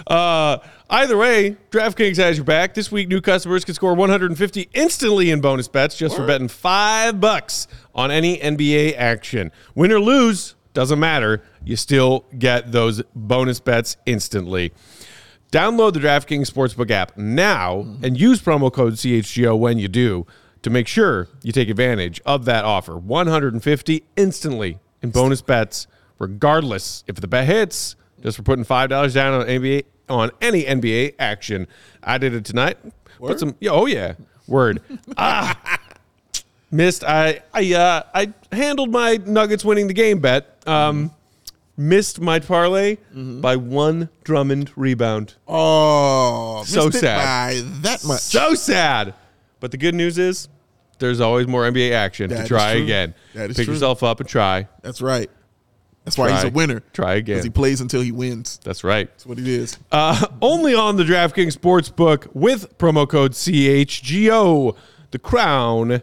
[0.06, 0.58] Uh,
[0.88, 2.72] either way, DraftKings has your back.
[2.74, 7.20] This week, new customers can score 150 instantly in bonus bets just for betting five
[7.20, 9.52] bucks on any NBA action.
[9.74, 11.42] Win or lose, doesn't matter.
[11.64, 14.72] You still get those bonus bets instantly.
[15.52, 20.26] Download the DraftKings Sportsbook app now and use promo code CHGO when you do
[20.62, 22.96] to make sure you take advantage of that offer.
[22.96, 29.40] 150 instantly in bonus bets, regardless if the bet hits, just for putting $5 down
[29.40, 31.66] on NBA on any NBA action.
[32.02, 32.78] I did it tonight.
[33.18, 34.14] Put some yeah, oh yeah.
[34.46, 34.82] Word.
[35.16, 35.78] ah
[36.70, 40.49] missed I I uh I handled my Nuggets winning the game bet.
[40.66, 41.12] Um
[41.76, 45.34] missed my parlay by one Drummond rebound.
[45.48, 47.24] Oh, So missed it sad.
[47.64, 48.20] by that much.
[48.20, 49.14] So sad.
[49.60, 50.48] But the good news is
[50.98, 52.82] there's always more NBA action That to is try true.
[52.84, 53.14] again.
[53.34, 53.74] That is Pick true.
[53.74, 54.68] yourself up and try.
[54.82, 55.30] That's right.
[56.04, 56.48] That's why he's Try.
[56.48, 56.80] a winner.
[56.94, 57.34] Try again.
[57.36, 58.58] Because he plays until he wins.
[58.64, 59.08] That's right.
[59.10, 59.78] That's what it is.
[59.92, 64.76] Uh, only on the DraftKings Sportsbook with promo code CHGO.
[65.12, 66.02] The crown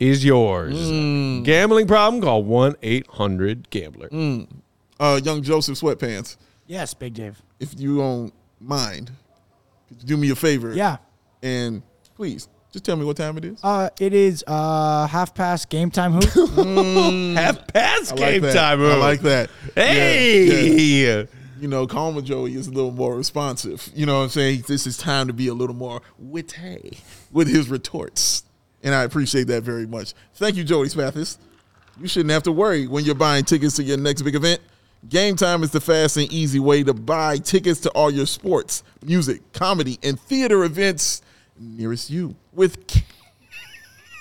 [0.00, 0.74] is yours.
[0.76, 1.44] Mm.
[1.44, 2.20] Gambling problem?
[2.22, 4.08] Call 1 800 Gambler.
[4.98, 6.36] Uh, young Joseph Sweatpants,
[6.66, 7.40] Yes, Big Dave.
[7.58, 9.10] if you don't mind,
[10.04, 10.72] do me a favor?
[10.74, 10.98] Yeah.
[11.42, 11.82] And
[12.16, 13.58] please, just tell me what time it is.
[13.64, 16.12] Uh, it is uh half past game time.
[16.12, 17.36] Hoop.
[17.36, 18.54] Have pass I game like that.
[18.54, 18.82] time.
[18.84, 19.50] I like that.
[19.74, 20.44] Hey.
[20.44, 21.24] Yeah, yeah.
[21.60, 23.90] You know, Calma Joey is a little more responsive.
[23.94, 24.64] You know what I'm saying?
[24.68, 26.98] This is time to be a little more witty
[27.32, 28.44] with his retorts.
[28.82, 30.14] And I appreciate that very much.
[30.34, 31.38] Thank you, Joey Spathis.
[32.00, 34.60] You shouldn't have to worry when you're buying tickets to your next big event.
[35.08, 38.82] Game Time is the fast and easy way to buy tickets to all your sports,
[39.04, 41.22] music, comedy, and theater events
[41.58, 42.86] nearest you with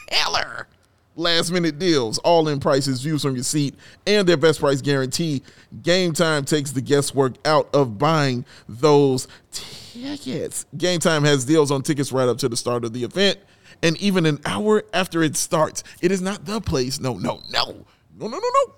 [0.07, 0.67] killer
[1.15, 3.75] last minute deals, all in prices, views from your seat,
[4.07, 5.43] and their best price guarantee.
[5.83, 10.65] Game Time takes the guesswork out of buying those tickets.
[10.77, 13.37] Game Time has deals on tickets right up to the start of the event
[13.81, 15.83] and even an hour after it starts.
[16.01, 16.99] It is not the place.
[16.99, 17.85] No, no, no.
[18.17, 18.73] No, no, no, no.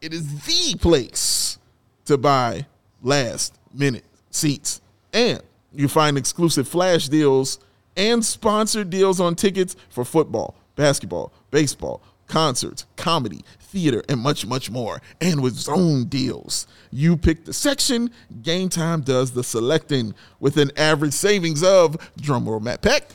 [0.00, 1.58] It is the place
[2.06, 2.66] to buy
[3.02, 4.80] last minute seats.
[5.12, 7.60] And you find exclusive flash deals
[7.96, 14.70] and sponsored deals on tickets for football, basketball, baseball, concerts, comedy, theater, and much, much
[14.70, 15.00] more.
[15.20, 18.10] And with zone deals, you pick the section,
[18.42, 23.08] Game Time does the selecting with an average savings of, drumroll Matt Peck,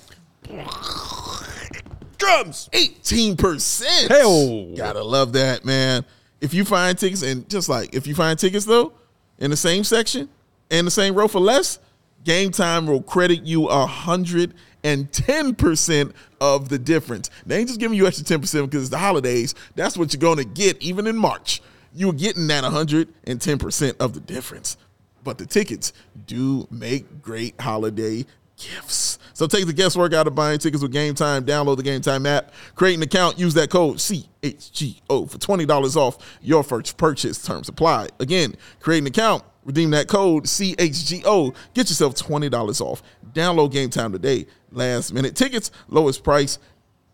[2.17, 2.69] Drums.
[2.71, 4.08] 18%.
[4.08, 4.75] Hey-o.
[4.75, 6.05] Gotta love that, man.
[6.41, 8.93] If you find tickets, and just like if you find tickets though,
[9.39, 10.29] in the same section
[10.71, 11.79] and the same row for less,
[12.23, 14.53] Game Time will credit you a hundred
[14.84, 17.29] and ten percent of the difference.
[17.45, 19.55] They ain't just giving you extra ten percent because it's the holidays.
[19.75, 21.62] That's what you're gonna get even in March.
[21.93, 24.77] You're getting that hundred and ten percent of the difference.
[25.23, 25.93] But the tickets
[26.27, 28.25] do make great holiday
[28.58, 29.20] gifts.
[29.34, 31.46] So take the guesswork out of buying tickets with Game Time.
[31.46, 36.39] Download the Game Time app, create an account, use that code CHGO for $20 off
[36.41, 37.44] your first purchase.
[37.44, 38.10] Terms apply.
[38.20, 43.04] Again, create an account, redeem that code CHGO, get yourself $20 off.
[43.34, 44.48] Download Game Time today.
[44.72, 46.58] Last minute tickets, lowest price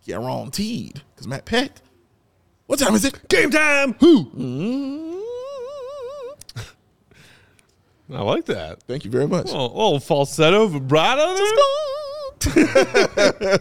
[0.06, 1.02] guaranteed.
[1.14, 1.72] Because Matt Peck,
[2.68, 3.28] what time is it?
[3.28, 3.94] Game time.
[4.00, 5.11] Who?
[8.14, 8.84] I like that.
[8.84, 9.50] Thank you very much.
[9.52, 11.36] Oh, little falsetto vibrato.
[11.36, 11.48] there.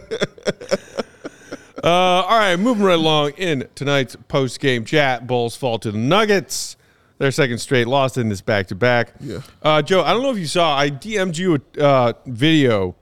[1.83, 5.25] uh, all right, moving right along in tonight's post game chat.
[5.27, 6.75] Bulls fall to the Nuggets.
[7.17, 9.13] Their second straight loss in this back to back.
[9.19, 9.41] Yeah.
[9.61, 10.75] Uh, Joe, I don't know if you saw.
[10.75, 12.95] I DM'd you a uh, video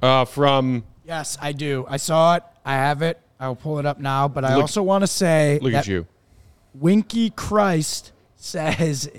[0.00, 0.84] uh, from.
[1.04, 1.84] Yes, I do.
[1.88, 2.44] I saw it.
[2.64, 3.20] I have it.
[3.40, 4.28] I'll pull it up now.
[4.28, 6.06] But I Look- also want to say Look that at you.
[6.72, 9.10] Winky Christ says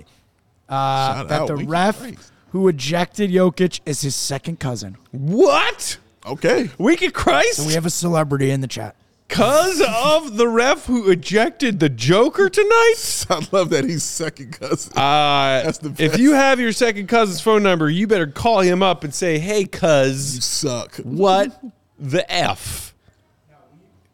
[0.69, 2.32] uh, Shout that out, the Winky ref Christ.
[2.51, 4.97] who ejected Jokic is his second cousin.
[5.12, 5.97] What?
[6.25, 6.69] Okay.
[6.77, 7.60] Wicked Christ?
[7.60, 8.95] And We have a celebrity in the chat.
[9.27, 13.25] Because of the ref who ejected the Joker tonight?
[13.29, 14.91] I love that he's second cousin.
[14.97, 18.82] Uh, That's the if you have your second cousin's phone number, you better call him
[18.82, 20.36] up and say, hey, cuz.
[20.36, 20.95] you suck.
[20.97, 21.62] what
[21.99, 22.95] the F?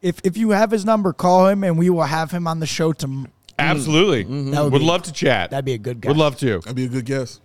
[0.01, 2.67] If if you have his number, call him and we will have him on the
[2.67, 3.27] show to.
[3.57, 3.69] Mm-hmm.
[3.71, 4.23] Absolutely.
[4.25, 4.51] Mm-hmm.
[4.51, 5.49] That would Would be- love to chat.
[5.51, 6.09] That'd be a good guess.
[6.09, 6.59] Would love to.
[6.59, 7.39] That'd be a good guess.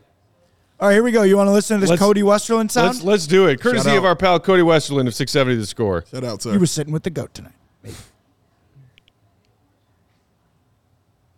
[0.81, 1.23] All right, here we go.
[1.23, 2.87] You want to listen to this Let's- Cody Westerlund sound?
[2.89, 3.61] Let's let's do it.
[3.61, 4.09] Courtesy Shout of out.
[4.09, 6.05] our pal Cody Westerlund of 670 The Score.
[6.11, 6.53] Shout out, sir.
[6.53, 7.53] he was sitting with the goat tonight.
[7.83, 7.95] Maybe.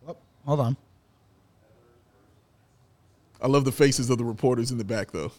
[0.07, 0.77] Oh, hold on.
[3.41, 5.31] I love the faces of the reporters in the back, though.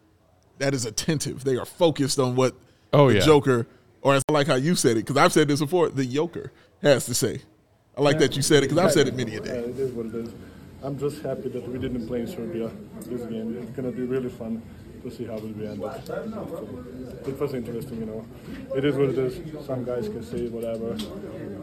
[0.58, 1.44] that is attentive.
[1.44, 2.54] They are focused on what
[2.94, 3.20] Oh, the yeah.
[3.20, 3.66] Joker,
[4.00, 6.50] or I like how you said it, because I've said this before, the Joker
[6.82, 7.42] has to say.
[7.96, 9.58] I like that you said it, because I've said it many a Uh, day.
[9.58, 10.30] it is what it is.
[10.82, 12.70] I'm just happy that we didn't play in Serbia
[13.06, 13.56] this game.
[13.60, 14.62] It's gonna be really fun
[15.02, 16.04] to see how it will end up.
[16.06, 16.14] So,
[17.26, 18.24] it was interesting, you know.
[18.74, 19.34] It is what it is.
[19.66, 20.94] Some guys can say whatever.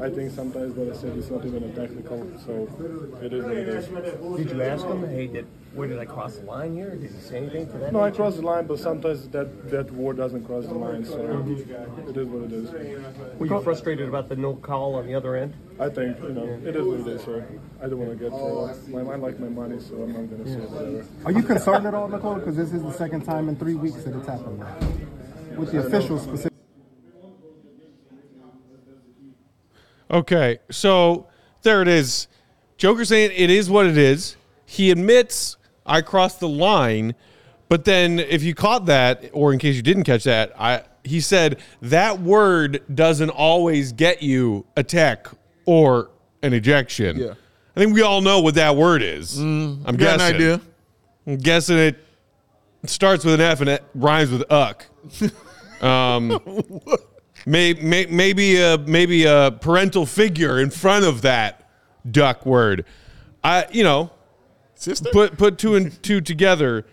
[0.04, 2.68] I think sometimes what I said is not even a technical, so
[3.24, 3.86] it is what it is.
[4.38, 6.96] Did you ask him, hey, did, where did I cross the line here?
[6.96, 7.94] Did he say anything to that?
[7.94, 11.20] No, I crossed the line, but sometimes that, that word doesn't cross the line, so
[12.08, 12.72] it is what it is.
[13.38, 15.54] Were you frustrated about the no call on the other end?
[15.80, 17.44] I think, you know, it is what it is, so
[17.82, 20.44] I don't want to get, uh, my, I like my money, so I'm not going
[20.44, 21.06] to say whatever.
[21.26, 22.40] Are you concerned at all, Nikola?
[22.40, 24.64] Because this is the second time in three weeks that it's happened.
[25.56, 26.58] With the officials specifically.
[30.12, 31.28] Okay, so
[31.62, 32.28] there it is.
[32.78, 34.36] Joker saying it is what it is.
[34.66, 35.58] He admits
[35.90, 37.16] I crossed the line,
[37.68, 41.22] but then if you caught that, or in case you didn't catch that, I he
[41.22, 45.28] said that word doesn't always get you a tech
[45.66, 46.12] or
[46.44, 47.18] an ejection.
[47.18, 47.34] Yeah.
[47.76, 49.38] I think we all know what that word is.
[49.38, 50.22] I'm Got guessing.
[50.22, 50.62] an idea?
[51.28, 51.98] I'm guessing it
[52.86, 54.86] starts with an F and it rhymes with uck.
[55.82, 56.42] Um,
[57.46, 61.70] may, may, maybe a maybe a parental figure in front of that
[62.10, 62.84] duck word.
[63.46, 64.12] I you know
[64.80, 65.10] Sister?
[65.12, 66.86] put put two and two together.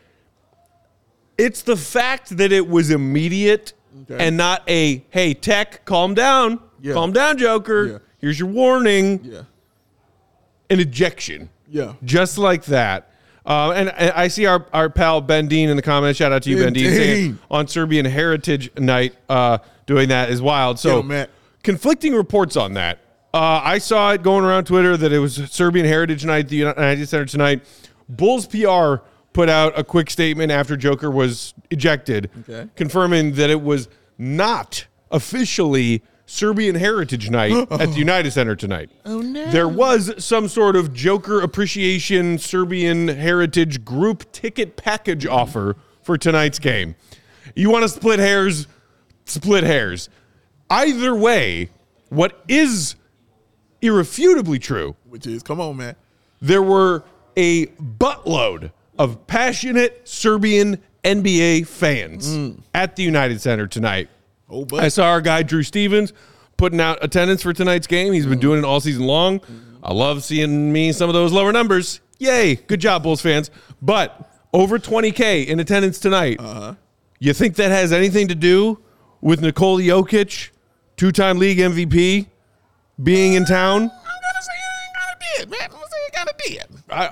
[1.39, 3.73] It's the fact that it was immediate
[4.11, 4.27] Okay.
[4.27, 6.93] and not a hey tech calm down Yeah.
[6.93, 7.99] calm down Joker Yeah.
[8.19, 9.43] here's your warning yeah.
[10.69, 11.95] an ejection Yeah.
[12.05, 13.11] just like that.
[13.47, 16.19] Uh, and, and I see our, our pal Ben Dean in the comments.
[16.19, 17.39] Shout out to you, Ben Ben Dean, Dean.
[17.51, 20.79] on Serbian Heritage Night, uh, doing that is wild.
[20.81, 21.27] So Yo,
[21.63, 22.99] conflicting reports on that.
[23.37, 26.57] Uh, I saw it going around Twitter that it was Serbian Heritage Night at the
[26.57, 27.63] United Center tonight.
[28.09, 32.67] Bulls PR put out a quick statement after Joker was ejected, Okay.
[32.77, 38.89] confirming that it was not officially Serbian Heritage Night at the United Center tonight.
[39.05, 39.51] Oh no!
[39.51, 46.59] There was some sort of Joker appreciation Serbian Heritage group ticket package offer for tonight's
[46.59, 46.95] game.
[47.55, 48.67] You want to split hairs?
[49.27, 50.09] Split hairs.
[50.71, 51.69] Either way,
[52.09, 52.97] what is
[53.83, 55.97] irrefutably true Which is, come on, man.
[56.41, 57.05] there were
[57.37, 62.61] a buttload of passionate Serbian NBA fans mm.
[62.75, 64.09] at the United Center tonight.
[64.49, 66.13] Oh, but I saw our guy Drew Stevens
[66.57, 68.13] putting out attendance for tonight's game.
[68.13, 68.41] He's been mm-hmm.
[68.41, 69.41] doing it all season long.
[69.41, 69.85] Mm-hmm.
[69.85, 72.01] I love seeing me some of those lower numbers.
[72.19, 72.57] Yay!
[72.57, 73.51] Good job, Bulls fans.
[73.83, 76.41] But over 20k in attendance tonight.
[76.41, 76.75] Uh-huh.
[77.19, 78.81] You think that has anything to do
[79.21, 80.51] with Nikola Jokic,
[80.97, 82.27] two-time league MVP,
[83.03, 83.83] being in town?
[83.83, 85.61] I'm gonna say you gotta did, man.
[85.65, 86.33] I'm gonna say you gotta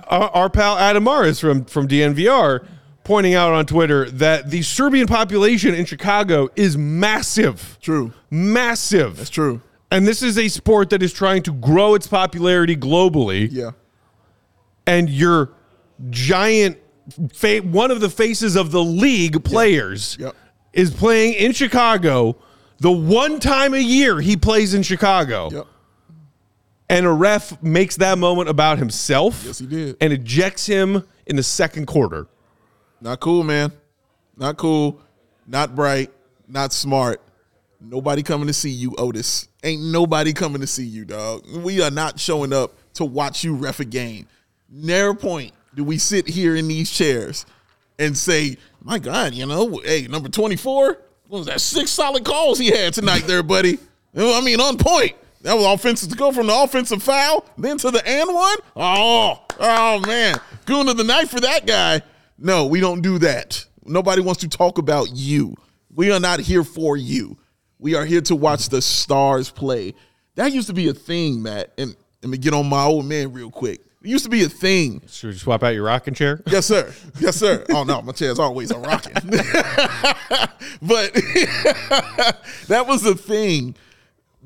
[0.09, 2.67] our, our pal Adam Mares from from DNVR
[3.03, 7.77] pointing out on Twitter that the Serbian population in Chicago is massive.
[7.83, 8.13] True.
[8.31, 9.19] Massive.
[9.19, 9.61] That's true.
[9.91, 13.49] And this is a sport that is trying to grow its popularity globally.
[13.53, 13.73] Yeah.
[14.87, 15.51] And your
[16.11, 16.79] giant,
[17.33, 20.35] fa- one of the faces of the league players Yep.
[20.73, 22.37] is playing in Chicago
[22.81, 25.67] the one time a year he plays in Chicago Yep.
[26.89, 29.43] And a ref makes that moment about himself.
[29.45, 29.97] Yes, he did.
[30.01, 32.27] And ejects him in the second quarter.
[33.01, 33.73] Not cool, man.
[34.37, 35.01] Not cool.
[35.47, 36.11] Not bright.
[36.49, 37.21] Not smart.
[37.81, 39.49] Nobody coming to see you, Otis.
[39.63, 41.45] Ain't nobody coming to see you, dog.
[41.51, 44.27] We are not showing up to watch you ref a game.
[44.71, 47.45] Never point do we sit here in these chairs
[47.99, 51.61] and say, my God, you know, hey, number 24, what was that?
[51.61, 53.79] Six solid calls he had tonight there, buddy.
[54.17, 55.15] I mean, on point.
[55.45, 58.57] That was offensive to go from the offensive foul, then to the and one.
[58.77, 60.41] Oh, oh man.
[60.65, 62.01] Goon of the night for that guy.
[62.39, 63.63] No, we don't do that.
[63.85, 65.55] Nobody wants to talk about you.
[65.95, 67.37] We are not here for you.
[67.79, 69.93] We are here to watch the stars play.
[70.37, 71.75] That used to be a thing, Matt.
[71.77, 73.83] And let me get on my old man real quick.
[74.03, 75.03] It used to be a thing.
[75.09, 76.43] Should we swap out your rocking chair?
[76.47, 76.91] Yes, sir.
[77.21, 77.67] Yes, sir.
[77.69, 79.13] Oh no, my chair's always a rocking.
[79.23, 79.29] but
[82.69, 83.75] that was the thing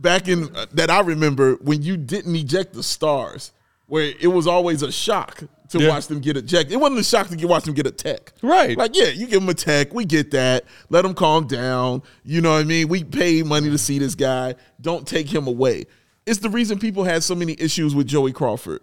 [0.01, 3.53] back in uh, that I remember when you didn't eject the stars,
[3.87, 5.89] where it was always a shock to Yeah.
[5.89, 6.73] watch them get ejected.
[6.73, 8.33] It wasn't a shock to get, watch them get a tech.
[8.43, 8.77] Right.
[8.77, 9.93] Like, yeah, you give them a tech.
[9.93, 10.65] We get that.
[10.89, 12.03] Let them calm down.
[12.25, 12.89] You know what I mean?
[12.89, 14.55] We pay money to see this guy.
[14.81, 15.85] Don't take him away.
[16.27, 18.81] It's the reason people had so many issues with Joey Crawford,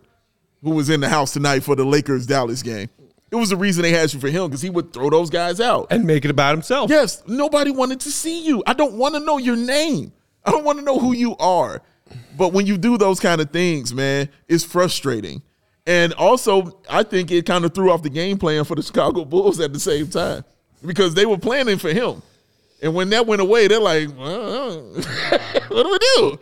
[0.64, 2.90] who was in the house tonight for the Lakers Dallas game.
[3.32, 5.60] It was the reason they had you for him because he would throw those guys
[5.60, 5.88] out.
[5.92, 6.90] And make it about himself.
[6.90, 8.64] Yes, nobody wanted to see you.
[8.66, 10.12] I don't want to know your name.
[10.46, 11.82] I don't want to know who you are.
[12.38, 15.42] But when you do those kind of things, man, it's frustrating.
[15.88, 19.26] And also, I think it kind of threw off the game plan for the Chicago
[19.26, 20.44] Bulls at the same time
[20.86, 22.22] because they were planning for him.
[22.82, 24.80] And when that went away, they're like, well,
[25.70, 26.40] what do we do?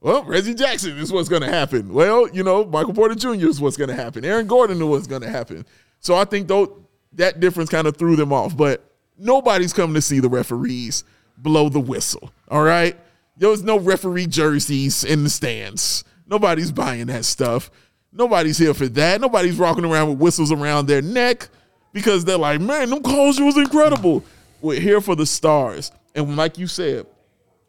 [0.00, 1.92] Well, Reggie Jackson is what's going to happen.
[1.92, 3.48] Well, you know, Michael Porter Jr.
[3.48, 4.24] is what's going to happen.
[4.24, 5.64] Aaron Gordon knew what's going to happen.
[6.00, 8.56] So I think though that difference kind of threw them off.
[8.56, 8.84] But
[9.18, 11.04] nobody's coming to see the referees
[11.38, 12.30] blow the whistle.
[12.48, 12.96] All right,
[13.36, 16.04] there was no referee jerseys in the stands.
[16.26, 17.70] Nobody's buying that stuff.
[18.12, 19.20] Nobody's here for that.
[19.20, 21.48] Nobody's walking around with whistles around their neck
[21.92, 24.24] because they're like, man, them calls was incredible.
[24.62, 25.92] We're here for the stars.
[26.14, 27.06] And like you said,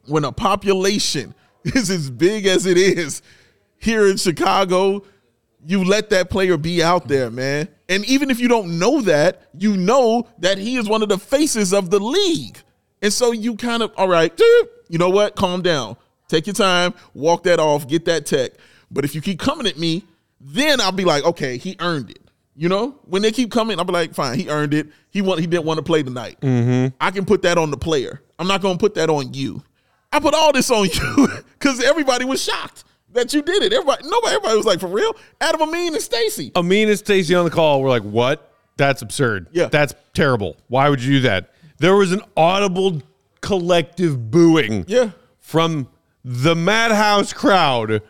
[0.05, 3.21] when a population is as big as it is
[3.77, 5.03] here in Chicago,
[5.65, 7.67] you let that player be out there, man.
[7.89, 11.17] And even if you don't know that, you know that he is one of the
[11.17, 12.57] faces of the league.
[13.01, 14.35] And so you kind of, all right,
[14.89, 15.35] you know what?
[15.35, 15.97] Calm down.
[16.27, 18.51] Take your time, walk that off, get that tech.
[18.91, 20.03] But if you keep coming at me,
[20.41, 22.19] then I'll be like, okay, he earned it.
[22.55, 24.87] You know, when they keep coming, I'll be like, fine, he earned it.
[25.11, 26.41] He want, he didn't want to play tonight.
[26.41, 26.95] Mm-hmm.
[26.99, 28.21] I can put that on the player.
[28.39, 29.63] I'm not going to put that on you.
[30.11, 31.27] I put all this on you
[31.59, 33.73] because everybody was shocked that you did it.
[33.73, 35.15] Everybody, nobody, everybody was like, for real?
[35.39, 36.51] Adam Amin and Stacey.
[36.55, 38.51] Amin and Stacey on the call were like, "What?
[38.77, 39.47] That's absurd.
[39.51, 39.67] Yeah.
[39.67, 40.57] that's terrible.
[40.67, 43.01] Why would you do that?" There was an audible
[43.41, 44.85] collective booing.
[44.87, 45.11] Yeah.
[45.39, 45.87] from
[46.23, 48.01] the madhouse crowd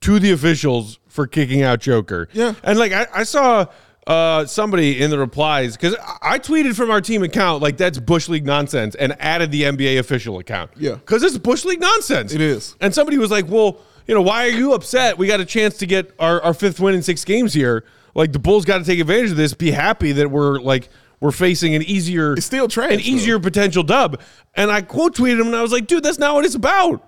[0.00, 2.28] to the officials for kicking out Joker.
[2.32, 2.54] Yeah.
[2.62, 3.66] and like I, I saw.
[4.06, 7.98] Uh, somebody in the replies because I I tweeted from our team account like that's
[7.98, 10.70] bush league nonsense and added the NBA official account.
[10.76, 10.94] Yeah.
[10.94, 12.32] because it's bush league nonsense.
[12.32, 12.76] It is.
[12.80, 15.18] And somebody was like, well, you know, why are you upset?
[15.18, 17.84] We got a chance to get our, our fifth win in six games here.
[18.14, 19.52] Like the Bulls got to take advantage of this.
[19.54, 20.88] Be happy that we're like
[21.20, 23.02] we're facing an easier, It's still trash, an though.
[23.04, 24.20] easier potential dub.
[24.54, 27.06] And I quote tweeted him and I was like, dude, that's not what it's about.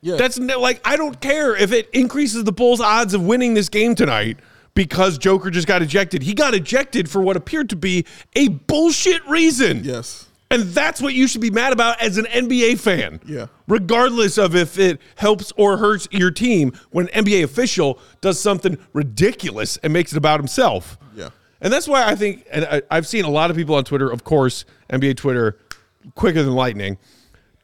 [0.00, 0.16] Yeah.
[0.16, 3.68] That's no, like I don't care if it increases the Bulls' odds of winning this
[3.68, 4.38] game tonight
[4.74, 6.22] because Joker just got ejected.
[6.22, 9.82] He got ejected for what appeared to be a bullshit reason.
[9.84, 10.26] Yes.
[10.50, 13.18] And that's what you should be mad about as an NBA fan.
[13.26, 13.46] Yeah.
[13.66, 18.76] Regardless of if it helps or hurts your team, when an NBA official does something
[18.92, 20.98] ridiculous and makes it about himself.
[21.16, 21.30] Yeah.
[21.64, 24.08] And that's why I think, and I, I've seen a lot of people on Twitter,
[24.10, 25.58] of course, NBA Twitter,
[26.14, 26.98] quicker than lightning,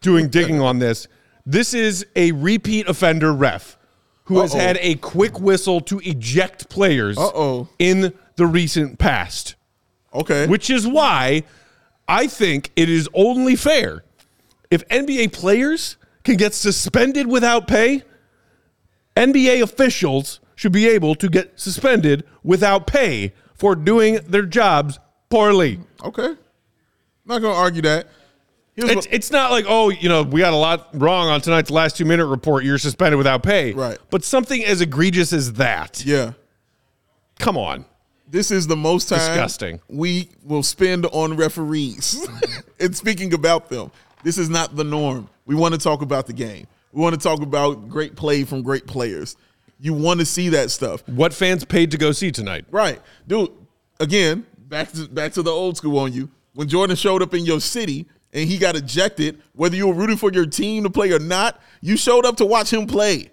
[0.00, 1.06] doing digging on this.
[1.44, 3.76] This is a repeat offender ref
[4.24, 4.60] who has Uh-oh.
[4.60, 7.68] had a quick whistle to eject players Uh-oh.
[7.78, 9.54] in the recent past
[10.14, 10.46] Okay.
[10.46, 11.42] which is why
[12.08, 14.02] I think it is only fair
[14.70, 18.02] if NBA players can get suspended without pay,
[19.16, 24.98] NBA officials should be able to get suspended without pay for doing their jobs
[25.28, 25.78] poorly.
[26.02, 26.34] okay.
[27.26, 28.08] Not gonna argue that.
[28.74, 31.42] Here's It's, what- it's not like, oh, you know, we got a lot wrong on
[31.42, 32.64] tonight's last two minute report.
[32.64, 33.72] You're suspended without pay.
[33.74, 33.98] Right.
[34.08, 36.02] But something as egregious as that.
[36.04, 36.32] yeah.
[37.38, 37.84] Come on.
[38.28, 39.80] This is the most time Disgusting.
[39.88, 42.26] we will spend on referees.
[42.80, 43.90] and speaking about them,
[44.22, 45.28] this is not the norm.
[45.46, 46.66] We want to talk about the game.
[46.92, 49.36] We want to talk about great play from great players.
[49.80, 51.02] You want to see that stuff.
[51.08, 52.66] What fans paid to go see tonight?
[52.70, 53.00] Right.
[53.26, 53.50] Dude,
[53.98, 56.28] again, back to back to the old school on you.
[56.54, 60.16] When Jordan showed up in your city and he got ejected, whether you were rooting
[60.16, 63.30] for your team to play or not, you showed up to watch him play.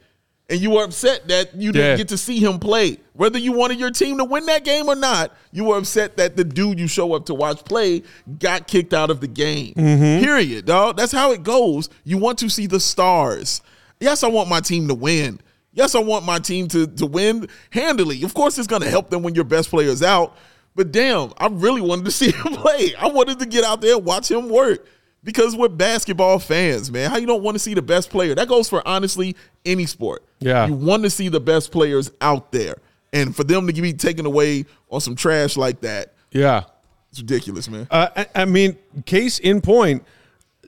[0.49, 1.97] And you were upset that you didn't Yeah.
[1.97, 2.99] get to see him play.
[3.11, 6.37] Whether you wanted your team to win that game or not, you were upset that
[6.37, 8.03] the dude you show up to watch play
[8.39, 9.73] got kicked out of the game.
[9.73, 10.23] Mm-hmm.
[10.23, 10.95] Period, dog.
[10.95, 11.89] That's how it goes.
[12.05, 13.59] You want to see the stars.
[13.99, 15.41] Yes, I want my team to win.
[15.77, 18.23] Yes, I want my team to, to win handily.
[18.23, 20.35] Of course, it's going to help them when your best player is out.
[20.75, 22.93] But damn, I really wanted to see him play.
[22.99, 24.85] I wanted to get out there and watch him work
[25.23, 27.11] because we're basketball fans, man.
[27.11, 28.33] How you don't want to see the best player?
[28.35, 30.23] That goes for honestly any sport.
[30.39, 30.65] Yeah.
[30.65, 32.77] You want to see the best players out there.
[33.13, 36.63] And for them to be taken away on some trash like that, Yeah.
[37.11, 37.87] it's ridiculous, man.
[37.91, 40.03] Uh, I, I mean, case in point,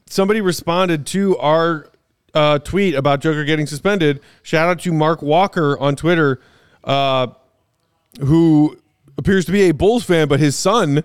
[0.08, 1.88] somebody responded to our
[2.34, 4.20] uh, tweet about Joker getting suspended.
[4.44, 6.40] Shout out to Mark Walker on Twitter,
[6.84, 7.28] uh,
[8.22, 8.78] who
[9.18, 11.04] appears to be a Bulls fan, but his son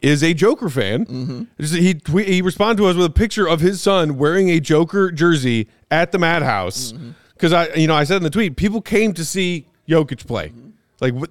[0.00, 1.48] is a Joker fan.
[1.60, 4.60] Just- He tweet, he responded to us with a picture of his son wearing a
[4.60, 6.92] Joker jersey at the Madhouse.
[7.34, 10.52] Because I, you know, I said in the tweet, people came to see Jokic play.
[11.00, 11.30] Like what,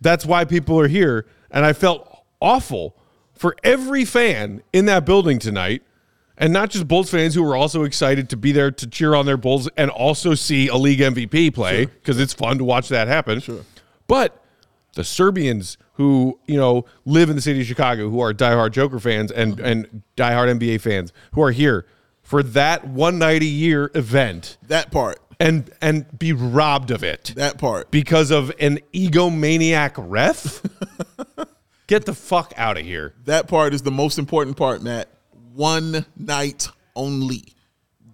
[0.00, 2.96] that's why people are here, and I felt awful
[3.34, 5.82] for every fan in that building tonight.
[6.40, 9.26] And not just Bulls fans who were also excited to be there to cheer on
[9.26, 13.06] their Bulls and also see a league MVP play because it's fun to watch that
[13.06, 13.40] happen.
[13.40, 13.64] Sure.
[14.08, 14.42] But
[14.94, 18.98] the Serbians who, you know, live in the city of Chicago, who are diehard Joker
[18.98, 19.66] fans and, mm-hmm.
[19.66, 21.86] and diehard NBA fans, who are here
[22.22, 25.18] for that one night a year event that part.
[25.38, 27.90] and and be robbed of it That part.
[27.90, 30.62] because of an egomaniac ref.
[31.86, 33.14] Get the fuck out of here.
[33.24, 35.08] That part is the most important part, Matt.
[35.54, 37.44] One night only.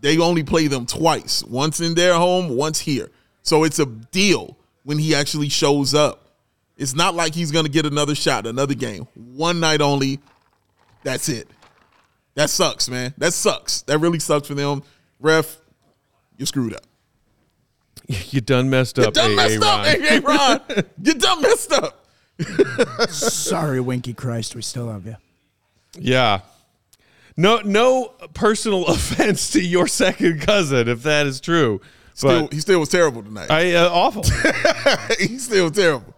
[0.01, 1.43] They only play them twice.
[1.45, 3.11] Once in their home, once here.
[3.43, 6.23] So it's a deal when he actually shows up.
[6.77, 9.07] It's not like he's going to get another shot, another game.
[9.15, 10.21] One night only.
[11.03, 11.49] That's it.
[12.35, 13.15] That sucks, man.
[13.17, 13.83] That sucks.
[13.83, 14.83] That really sucks for them.
[15.19, 15.57] Ref,
[16.37, 16.83] you screwed up.
[18.31, 19.15] You done messed You up.
[19.15, 19.97] done AA messed up, Ron.
[19.97, 20.85] AA Ron.
[21.03, 22.07] You done messed up.
[23.11, 25.17] Sorry, Winky Christ, we still love you.
[25.99, 26.41] Yeah.
[27.37, 31.81] No, no personal offense to your second cousin, if that is true.
[32.15, 33.51] Still, But he still was terrible tonight.
[33.51, 34.23] I uh, awful.
[35.19, 36.15] He's still terrible.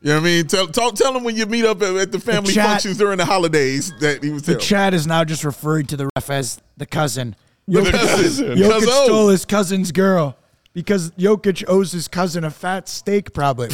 [0.00, 0.46] You know what I mean?
[0.46, 3.18] Tell, talk, tell him when you meet up at, at the family chat- functions during
[3.18, 4.64] the holidays that he was The terrible.
[4.64, 7.34] chat is now just referring to the ref as the cousin.
[7.68, 8.46] The Jokic, cousin.
[8.56, 9.04] Jokic Cuzzo.
[9.04, 10.36] stole his cousin's girl
[10.72, 13.68] because Jokic owes his cousin a fat steak, probably.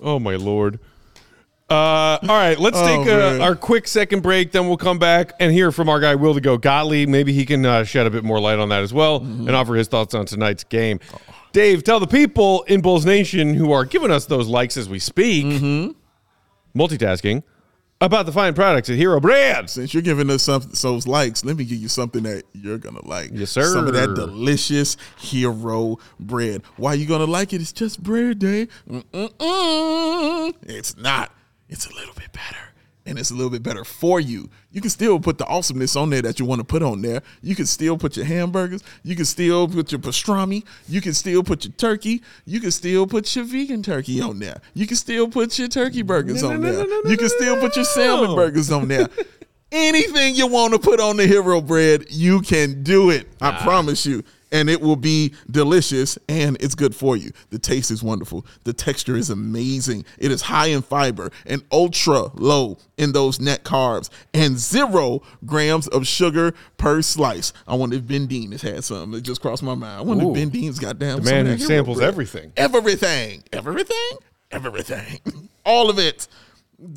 [0.00, 0.78] Oh my lord.
[1.72, 3.40] Uh, all right, let's Oh, take uh, man.
[3.40, 4.52] our quick second break.
[4.52, 7.08] Then we'll come back and hear from our guy Will to go Gottlieb.
[7.08, 9.46] Maybe he can uh, shed a bit more light on that as well Mm-hmm.
[9.48, 11.00] and offer his thoughts on tonight's game.
[11.52, 14.98] Dave, tell the people in Bulls Nation who are giving us those likes as we
[14.98, 16.78] speak, Mm-hmm.
[16.78, 17.42] multitasking,
[18.00, 19.72] about the fine products at Hero Brands.
[19.72, 23.04] Since you're giving us some those likes, let me give you something that you're gonna
[23.06, 23.30] like.
[23.32, 23.64] Yes, sir.
[23.72, 26.62] Some of that delicious hero bread.
[26.76, 27.60] Why you gonna like it?
[27.60, 28.66] It's just bread day.
[28.90, 30.54] Mm-mm-mm.
[30.62, 31.32] It's not.
[31.72, 32.58] It's a little bit better.
[33.06, 34.48] And it's a little bit better for you.
[34.70, 37.22] You can still put the awesomeness on there that you want to put on there.
[37.40, 38.84] You can still put your hamburgers.
[39.02, 40.64] You can still put your pastrami.
[40.86, 42.22] You can still put your turkey.
[42.44, 44.60] You can still put your vegan turkey on there.
[44.74, 46.86] You can still put your turkey burgers on there.
[47.08, 49.08] You can still put your salmon burgers on there.
[49.72, 53.26] Anything you want to put on the hero bread, you can do it.
[53.40, 53.62] I ah.
[53.62, 54.22] promise you.
[54.52, 57.32] And it will be delicious and it's good for you.
[57.50, 58.46] The taste is wonderful.
[58.64, 60.04] The texture is amazing.
[60.18, 65.88] It is high in fiber and ultra low in those net carbs and zero grams
[65.88, 67.52] of sugar per slice.
[67.66, 69.14] I wonder if Ben Dean has had some.
[69.14, 69.98] It just crossed my mind.
[69.98, 70.30] I wonder Ooh.
[70.30, 71.22] if Ben Dean's got down.
[71.22, 72.52] The man who samples everything.
[72.56, 73.42] Everything.
[73.52, 74.18] Everything.
[74.50, 75.48] Everything.
[75.64, 76.28] All of it.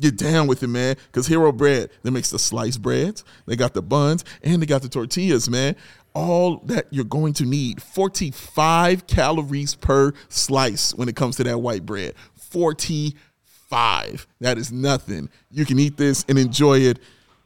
[0.00, 0.96] Get down with it, man.
[1.06, 4.82] Because Hero Bread, they makes the sliced breads, they got the buns, and they got
[4.82, 5.76] the tortillas, man.
[6.16, 7.82] All that you're going to need.
[7.82, 12.14] 45 calories per slice when it comes to that white bread.
[12.34, 14.26] 45.
[14.40, 15.28] That is nothing.
[15.50, 16.98] You can eat this and enjoy it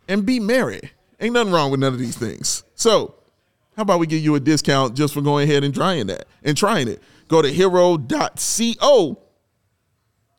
[0.06, 0.92] and be merry.
[1.18, 2.62] Ain't nothing wrong with none of these things.
[2.76, 3.16] So,
[3.76, 6.56] how about we give you a discount just for going ahead and trying that and
[6.56, 7.02] trying it?
[7.26, 9.18] Go to hero.co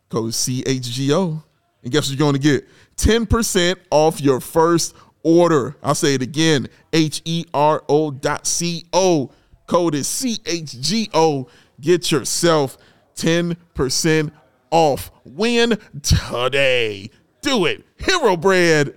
[0.09, 1.43] code CHGO.
[1.83, 2.67] And guess what you're going to get?
[2.97, 5.75] 10% off your first order.
[5.83, 9.31] I'll say it again H E R O dot C O.
[9.67, 11.47] Code is CHGO.
[11.79, 12.77] Get yourself
[13.15, 14.31] 10%
[14.69, 15.11] off.
[15.25, 17.09] Win today.
[17.41, 17.83] Do it.
[17.97, 18.95] Hero Bread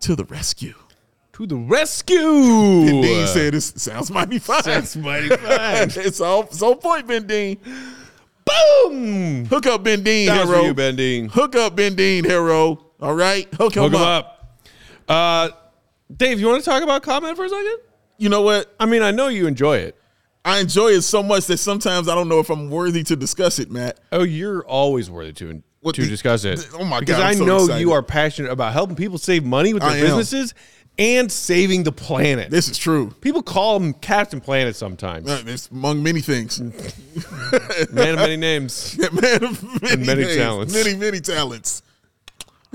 [0.00, 0.74] to the rescue.
[1.32, 2.16] To the rescue.
[2.84, 4.62] Ben Dean said it sounds mighty fine.
[4.62, 5.38] Sounds mighty fine.
[5.96, 7.58] it's all, it's on point, Ben Dean.
[8.44, 9.44] Boom.
[9.46, 10.62] Hook up Ben Dean, hero.
[10.62, 11.28] you, Ben Dean.
[11.28, 12.84] Hook up Ben Dean, hero.
[13.00, 14.24] All right, hook him, Hook him up.
[14.24, 14.35] up.
[15.08, 15.50] Uh,
[16.14, 17.78] Dave, you want to talk about ComEd for a second?
[18.18, 18.72] You know what?
[18.80, 19.96] I mean, I know you enjoy it.
[20.44, 23.58] I enjoy it so much that sometimes I don't know if I'm worthy to discuss
[23.58, 23.98] it, Matt.
[24.12, 26.58] Oh, you're always worthy to What to the- discuss it.
[26.60, 27.80] the- oh my because God, I'm I so know excited.
[27.80, 30.02] you are passionate about helping people save money with their I am.
[30.02, 30.54] businesses
[30.98, 32.50] and saving the planet.
[32.50, 33.10] This is true.
[33.20, 35.28] people call them Captain Planet sometimes.
[35.28, 36.58] Uh, It's among many things.
[37.92, 38.96] Man of many names.
[39.12, 40.72] Man of many, many names, talents.
[40.74, 41.82] Many, many talents.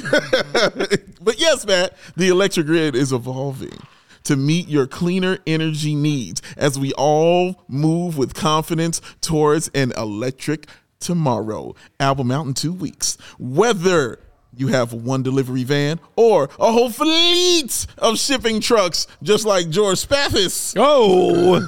[1.22, 3.78] but yes, Matt, the electric grid is evolving
[4.24, 10.68] to meet your cleaner energy needs as we all move with confidence towards an electric
[10.99, 11.76] tomorrow.
[11.99, 13.18] Album out in two weeks.
[13.39, 14.20] Whether
[14.56, 20.06] you have one delivery van or a whole fleet of shipping trucks, just like George
[20.06, 20.76] Spathis.
[20.78, 21.68] Oh,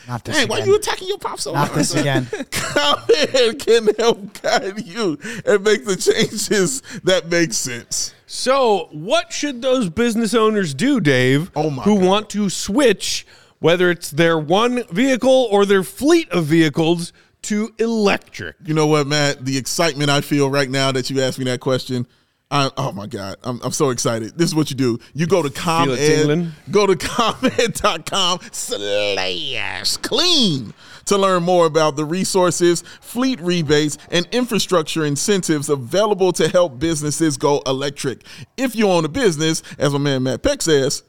[0.08, 0.68] Not this Hey, why again.
[0.68, 1.80] you attacking your pop so Not hard?
[1.80, 2.26] this again.
[2.50, 8.14] ComEd can help guide you and make the changes that make sense.
[8.26, 11.50] so what should those business owners do, Dave?
[11.56, 12.06] Oh my who God.
[12.06, 13.26] want to switch,
[13.60, 18.56] whether it's their one vehicle or their fleet of vehicles, to electric?
[18.64, 19.44] You know what, Matt?
[19.44, 22.06] The excitement I feel right now that you asked me that question.
[22.54, 24.38] I, oh my God, I'm, I'm so excited.
[24.38, 25.00] This is what you do.
[25.12, 30.72] You go to ComEd, go to ComEd.com slash clean
[31.06, 37.36] to learn more about the resources, fleet rebates, and infrastructure incentives available to help businesses
[37.36, 38.24] go electric.
[38.56, 41.02] If you own a business, as my man Matt Peck says,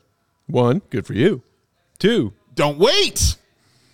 [0.47, 1.43] One, good for you.
[1.99, 3.35] Two, Don't wait.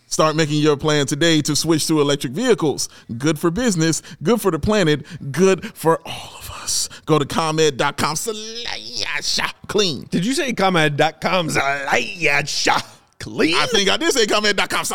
[0.08, 2.88] Start making your plan today to switch to electric vehicles.
[3.18, 6.90] Good for business, good for the planet, good for all of us.
[7.06, 10.08] Go to ComEd.com slash clean.
[10.10, 12.68] Did you say ComEd.com slash
[13.20, 13.56] clean?
[13.56, 14.86] I think I did say ComEd.com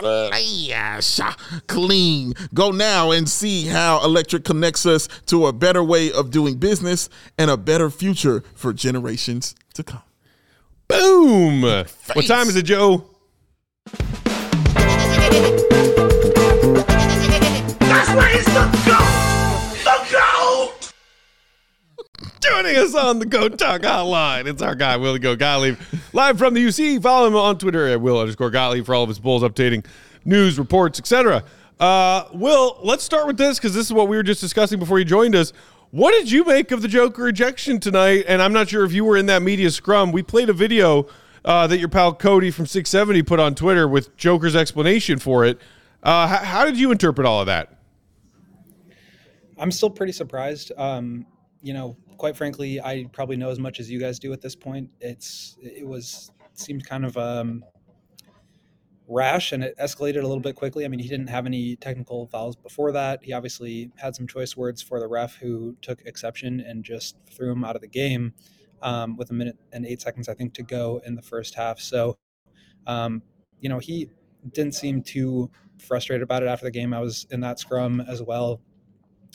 [1.01, 1.37] slash
[1.67, 2.35] clean.
[2.55, 7.09] Go now and see how electric connects us to a better way of doing business
[7.39, 10.03] and a better future for generations to come.
[10.89, 11.62] Boom.
[11.62, 13.11] What time is it, Joe?
[22.51, 25.78] Joining us on the Go Talk Hotline, it's our guy, Willie Go Gottlieb,
[26.12, 27.03] live from the UC.
[27.03, 29.84] Follow him on Twitter at Will underscore Gottlieb for all of his Bulls updating
[30.24, 31.42] news, reports, etc.
[31.80, 34.99] Uh, Will, let's start with this because this is what we were just discussing before
[34.99, 35.53] you joined us.
[35.90, 38.24] What did you make of the Joker ejection tonight?
[38.28, 40.12] And I'm not sure if you were in that media scrum.
[40.12, 41.09] We played a video
[41.44, 45.59] uh, that your pal Cody from 670 put on Twitter with Joker's explanation for it.
[46.03, 47.76] Uh, how, how did you interpret all of that?
[49.59, 50.70] I'm still pretty surprised.
[50.76, 51.26] Um,
[51.62, 54.55] you know, quite frankly, I probably know as much as you guys do at this
[54.55, 54.91] point.
[55.01, 57.64] It's it was it seemed kind of um,
[59.09, 60.85] rash, and it escalated a little bit quickly.
[60.85, 63.21] I mean, he didn't have any technical fouls before that.
[63.23, 67.53] He obviously had some choice words for the ref, who took exception and just threw
[67.53, 68.35] him out of the game
[68.83, 71.81] um, with a minute and eight seconds, I think, to go in the first half.
[71.81, 72.17] So,
[72.87, 73.23] um,
[73.61, 74.11] you know, he
[74.53, 76.95] didn't seem too frustrated about it after the game.
[76.95, 78.61] I was in that scrum as well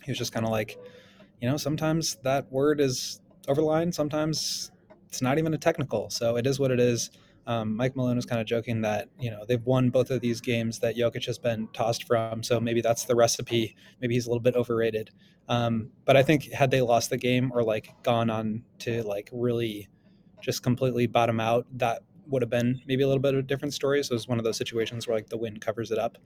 [0.04, 0.78] he was just kind of like,
[1.42, 3.92] you know, sometimes that word is over the line.
[3.92, 4.72] Sometimes
[5.08, 6.10] it's not even a technical.
[6.10, 7.10] So it is what it is.
[7.48, 10.40] Um, Mike Malone was kind of joking that, you know, they've won both of these
[10.40, 12.44] games that Jokic has been tossed from.
[12.44, 13.76] So maybe that's the recipe.
[14.00, 15.10] Maybe he's a little bit overrated.
[15.50, 19.30] Um, but I think had they lost the game or like gone on to like
[19.34, 19.90] really
[20.42, 23.74] just completely bottom out, that would have been maybe a little bit of a different
[23.74, 24.04] story.
[24.04, 26.20] So it was one of those situations where like the win covers it up.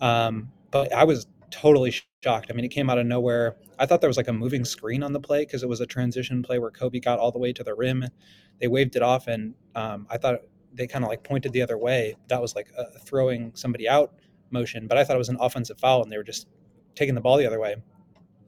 [0.00, 1.92] Um, but I was totally
[2.22, 2.48] shocked.
[2.50, 3.56] I mean, it came out of nowhere.
[3.78, 5.86] I thought there was like a moving screen on the play because it was a
[5.86, 8.04] transition play where Coby got all the way to the rim.
[8.60, 10.40] They waved it off, and um, I thought
[10.72, 12.16] they kind of like pointed the other way.
[12.28, 14.14] That was like a throwing somebody out
[14.50, 16.48] motion, but I thought it was an offensive foul, and they were just
[16.94, 17.76] taking the ball the other way.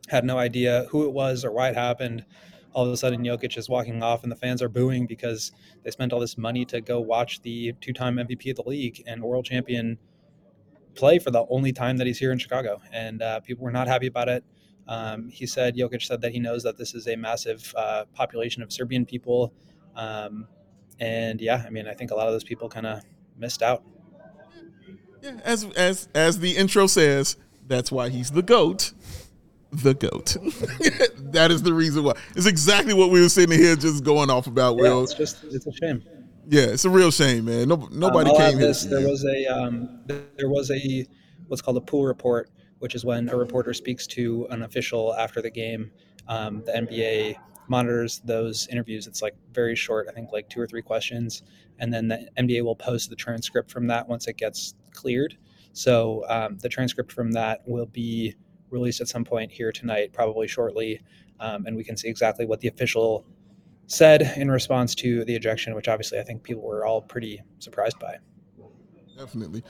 [0.08, 2.24] Had no idea who it was or why it happened.
[2.72, 5.90] All of a sudden, Jokic is walking off, and the fans are booing because they
[5.90, 9.44] spent all this money to go watch the two-time MVP of the league and world
[9.44, 9.98] champion
[10.94, 13.86] play for the only time that he's here in Chicago, and uh, people were not
[13.86, 14.44] happy about it.
[14.88, 18.62] Um, he said, Jokic said that he knows that this is a massive uh, population
[18.62, 19.52] of Serbian people,
[19.94, 20.46] um,
[20.98, 23.02] and yeah, I mean, I think a lot of those people kind of
[23.38, 23.82] missed out.
[25.22, 27.36] Yeah, as as as the intro says,
[27.66, 28.92] that's why he's the goat.
[29.72, 30.36] The goat.
[31.32, 32.14] that is the reason why.
[32.34, 34.76] It's exactly what we were sitting here just going off about.
[34.76, 36.02] Yeah, Will, it's just it's a shame.
[36.48, 37.68] Yeah, it's a real shame, man.
[37.68, 38.68] No, nobody Um, came here.
[38.68, 38.84] this.
[38.84, 41.06] There was a um, there was a
[41.48, 45.42] what's called a pool report, which is when a reporter speaks to an official after
[45.42, 45.90] the game.
[46.28, 47.36] Um, the NBA
[47.68, 49.06] monitors those interviews.
[49.06, 51.42] It's like very short, I think like two or three questions,
[51.78, 55.36] and then the NBA will post the transcript from that once it gets cleared.
[55.72, 58.34] So um, the transcript from that will be
[58.70, 61.00] released at some point here tonight, probably shortly,
[61.38, 63.24] um, and we can see exactly what the official
[63.90, 67.98] said in response to the ejection, which obviously I think people were all pretty surprised
[67.98, 68.18] by.
[69.18, 69.64] Definitely.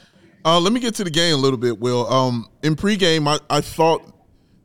[0.45, 2.07] Uh, let me get to the game a little bit, Will.
[2.07, 4.03] Um, in pregame, I, I thought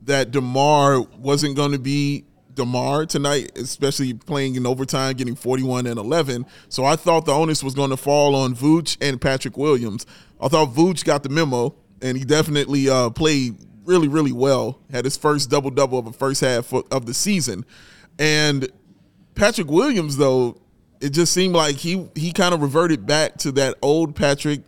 [0.04, 5.98] that DeMar wasn't going to be DeMar tonight, especially playing in overtime, getting 41 and
[5.98, 6.46] 11.
[6.68, 10.06] So I thought the onus was going to fall on Vooch and Patrick Williams.
[10.42, 14.82] I thought Vooch got the memo, and he definitely uh, played really, really well.
[14.92, 17.66] Had his first double double of the first half of the season.
[18.20, 18.70] And
[19.36, 20.58] Patrick Williams, though,
[21.02, 24.62] it just seemed like he he kind of reverted back to that old Patrick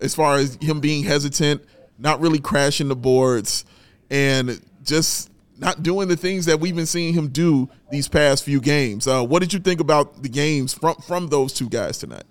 [0.00, 1.62] as far as him being hesitant,
[1.98, 3.64] not really crashing the boards,
[4.10, 8.60] and just not doing the things that we've been seeing him do these past few
[8.60, 9.06] games.
[9.06, 12.24] Uh, what did you think about the games from from those two guys tonight?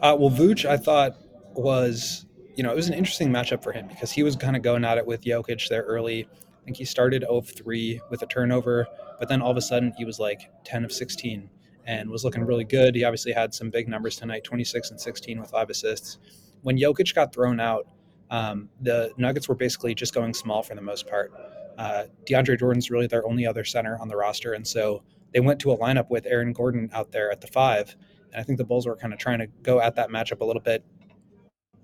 [0.00, 1.16] Uh, well, Vooch, I thought
[1.54, 2.24] was,
[2.56, 4.84] you know, it was an interesting matchup for him because he was kind of going
[4.84, 6.24] at it with Jokic there early.
[6.24, 8.86] I think he started 0 of 3 with a turnover,
[9.18, 11.48] but then all of a sudden he was like 10 of 16
[11.86, 12.94] and was looking really good.
[12.94, 16.18] He obviously had some big numbers tonight 26 and 16 with five assists.
[16.62, 17.86] When Jokic got thrown out,
[18.30, 21.32] um, the Nuggets were basically just going small for the most part.
[21.78, 24.52] Uh, DeAndre Jordan's really their only other center on the roster.
[24.52, 25.02] And so
[25.32, 27.96] they went to a lineup with Aaron Gordon out there at the five.
[28.32, 30.44] And I think the Bulls were kind of trying to go at that matchup a
[30.44, 30.84] little bit.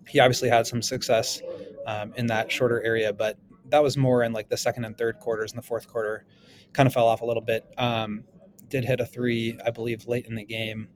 [0.07, 1.41] He obviously had some success
[1.87, 3.39] um, in that shorter area, but
[3.71, 5.53] that was more in like the second and third quarters.
[5.53, 6.27] In the fourth quarter,
[6.75, 7.65] kind of fell off a little bit.
[7.79, 8.25] Um,
[8.69, 10.89] did hit a three, I believe, late in the game,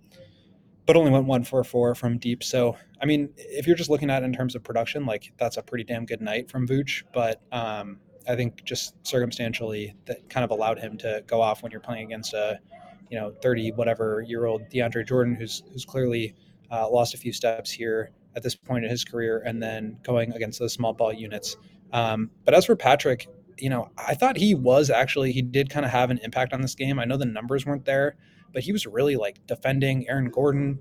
[0.84, 2.42] but only went one for four from deep.
[2.42, 5.56] So, I mean, if you're just looking at it in terms of production, like that's
[5.56, 7.04] a pretty damn good night from Vooch.
[7.14, 11.70] But um, I think just circumstantially, that kind of allowed him to go off when
[11.72, 12.58] you're playing against a,
[13.10, 16.34] you know, 30 whatever year old DeAndre Jordan, who's who's clearly
[16.70, 20.32] uh, lost a few steps here at this point in his career, and then going
[20.32, 21.56] against those small ball units.
[21.92, 23.28] Um, but as for Patrick,
[23.60, 26.60] you know, I thought he was actually he did kind of have an impact on
[26.60, 26.98] this game.
[26.98, 28.16] I know the numbers weren't there,
[28.52, 30.78] but he was really like defending Aaron Gordon,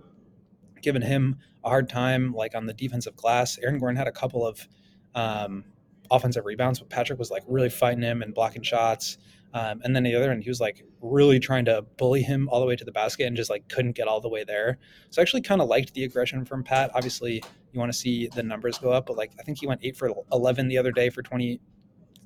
[0.82, 3.58] giving him a hard time like on the defensive glass.
[3.60, 4.68] Aaron Gordon had a couple of
[5.16, 5.66] um,
[6.12, 9.18] offensive rebounds, but Patrick was like really fighting him and blocking shots.
[9.54, 12.60] Um, and then the other end, he was like really trying to bully him all
[12.60, 14.78] the way to the basket and just like couldn't get all the way there.
[15.10, 16.92] So I actually kind of liked the aggression from Pat.
[16.94, 19.82] Obviously, you want to see the numbers go up, but like I think he went
[19.84, 21.60] eight for 11 the other day for 20,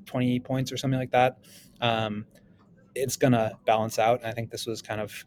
[0.06, 1.40] 20 points or something like that.
[1.82, 2.26] Um,
[2.96, 4.20] it's going to balance out.
[4.22, 5.26] And I think this was kind of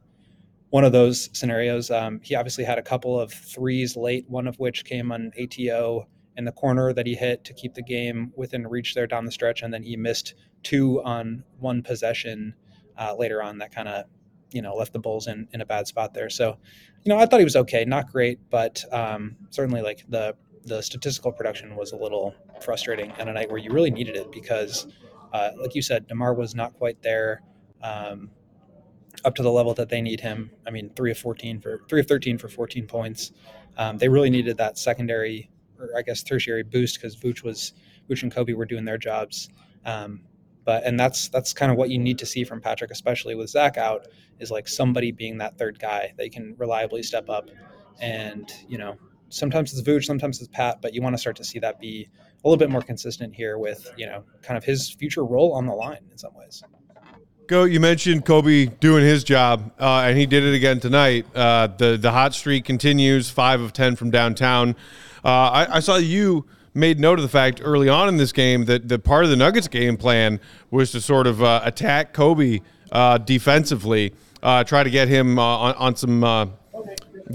[0.71, 1.91] one of those scenarios.
[1.91, 6.07] Um, he obviously had a couple of threes late, one of which came on ATO
[6.37, 9.31] in the corner that he hit to keep the game within reach there down the
[9.31, 9.63] stretch.
[9.63, 12.55] And then he missed two on one possession
[12.99, 14.07] uh, later on that kind of,
[14.51, 16.31] you know, left the Bulls in, in a bad spot there.
[16.31, 16.59] So,
[17.05, 20.35] you know, I thought he was okay, not great, but um, certainly like the
[20.65, 24.33] the statistical production was a little frustrating on a night where you really needed it
[24.33, 24.87] because,
[25.33, 27.43] uh, like you said, Demar was not quite there.
[27.83, 28.31] Um,
[29.25, 30.51] up to the level that they need him.
[30.67, 33.33] I mean, three of fourteen for three of thirteen for fourteen points.
[33.77, 37.75] Um, they really needed that secondary, or I guess tertiary boost because Vooch was
[38.09, 39.49] Vooch and Coby were doing their jobs.
[39.85, 40.23] Um,
[40.65, 43.51] but and that's that's kind of what you need to see from Patrick, especially with
[43.51, 44.09] Zach out,
[44.41, 47.51] is like somebody being that third guy that can reliably step up.
[48.01, 48.97] And you know,
[49.35, 52.09] sometimes it's Vooch, sometimes it's Pat, but you want to start to see that be
[52.45, 55.67] a little bit more consistent here with you know kind of his future role on
[55.67, 56.63] the line in some ways.
[57.47, 57.65] Go.
[57.65, 61.27] You mentioned Coby doing his job, uh, and he did it again tonight.
[61.35, 64.77] Uh, the the hot streak continues, five of ten from downtown.
[65.25, 68.65] Uh, I, I saw you made note of the fact early on in this game
[68.65, 72.63] that the part of the Nuggets game plan was to sort of uh, attack Coby
[72.93, 74.13] uh, defensively,
[74.43, 76.25] uh, try to get him on, on some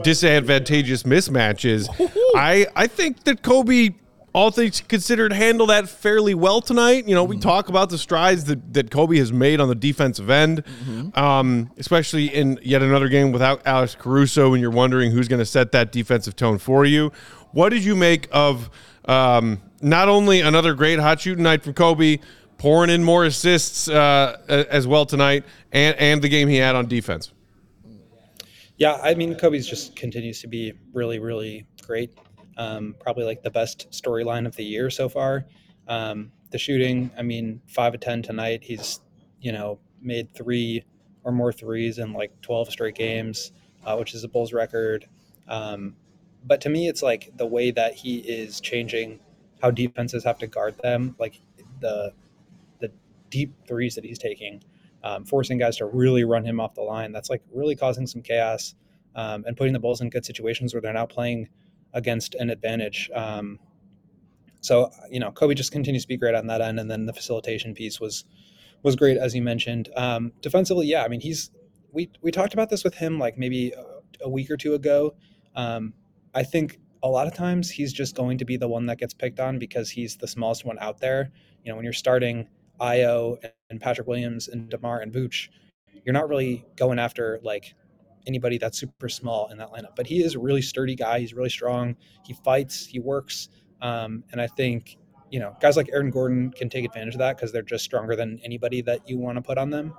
[0.03, 1.87] disadvantageous mismatches.
[2.35, 3.95] I I think that Coby.
[4.31, 7.07] All things considered, handled that fairly well tonight.
[7.07, 10.29] You know, we talk about the strides that, that Coby has made on the defensive
[10.29, 10.63] end,
[11.15, 15.47] um, especially in yet another game without Alex Caruso, and you're wondering who's going to
[15.47, 17.11] set that defensive tone for you.
[17.53, 18.69] What did you make of
[19.05, 22.21] um, not only another great hot shooting night from Coby,
[22.59, 26.85] pouring in more assists uh, as well tonight, and and the game he had on
[26.87, 27.31] defense?
[28.79, 32.17] Yeah, I mean, Coby's just continues to be really, really great.
[32.57, 35.45] Um, probably like the best storyline of the year so far.
[35.89, 38.63] Um, the shooting, I mean, five of 10 tonight.
[38.63, 39.01] He's,
[39.41, 40.85] you know, made three
[41.25, 43.51] or more threes in like 12 straight games,
[43.85, 45.05] uh, which is a Bulls record.
[45.49, 45.97] Um,
[46.45, 49.19] but to me, it's like the way that he is changing
[49.61, 51.41] how defenses have to guard them, like
[51.81, 52.13] the
[52.79, 52.89] the
[53.29, 54.63] deep threes that he's taking,
[55.03, 57.11] um, forcing guys to really run him off the line.
[57.11, 58.75] That's like really causing some chaos
[59.15, 61.49] um, and putting the Bulls in good situations where they're now playing
[61.93, 63.09] against an advantage.
[63.13, 63.59] Um,
[64.61, 67.13] so you know, Coby just continues to be great on that end, and then the
[67.13, 68.25] facilitation piece was
[68.83, 69.89] was great as you mentioned.
[69.95, 71.51] Um, defensively, yeah, I mean he's
[71.91, 75.15] we we talked about this with him like maybe a, a week or two ago.
[75.55, 75.93] Um,
[76.33, 79.13] I think a lot of times he's just going to be the one that gets
[79.13, 81.31] picked on because he's the smallest one out there.
[81.63, 82.47] You know, when you're starting
[82.79, 83.37] Ayo
[83.69, 85.49] and Patrick Williams and Demar and Vooch,
[86.05, 87.75] you're not really going after like
[88.27, 89.95] anybody that's super small in that lineup.
[89.95, 91.19] But he is a really sturdy guy.
[91.19, 91.95] He's really strong.
[92.25, 92.85] He fights.
[92.85, 93.49] He works.
[93.81, 94.97] Um, and I think
[95.31, 98.15] you know guys like Aaron Gordon can take advantage of that because they're just stronger
[98.15, 99.93] than anybody that you want to put on them.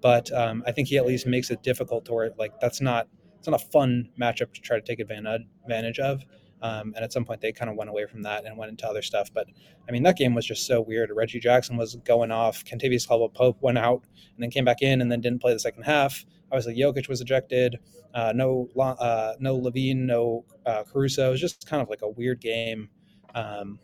[0.00, 3.08] But um, I think he at least makes it difficult to where like that's not
[3.38, 6.24] it's not a fun matchup to try to take advantage advantage of.
[6.62, 8.86] Um, and at some point, they kind of went away from that and went into
[8.88, 9.30] other stuff.
[9.32, 9.46] But
[9.88, 11.10] I mean, that game was just so weird.
[11.14, 12.64] Reggie Jackson was going off.
[12.64, 14.04] Kentavious Caldwell Pope went out
[14.34, 16.24] and then came back in and then didn't play the second half.
[16.50, 17.78] Obviously, Jokic was ejected.
[18.14, 21.28] Uh, no, uh, no LaVine, no uh, Caruso.
[21.28, 22.88] It was just kind of like a weird game,
[23.34, 23.78] um,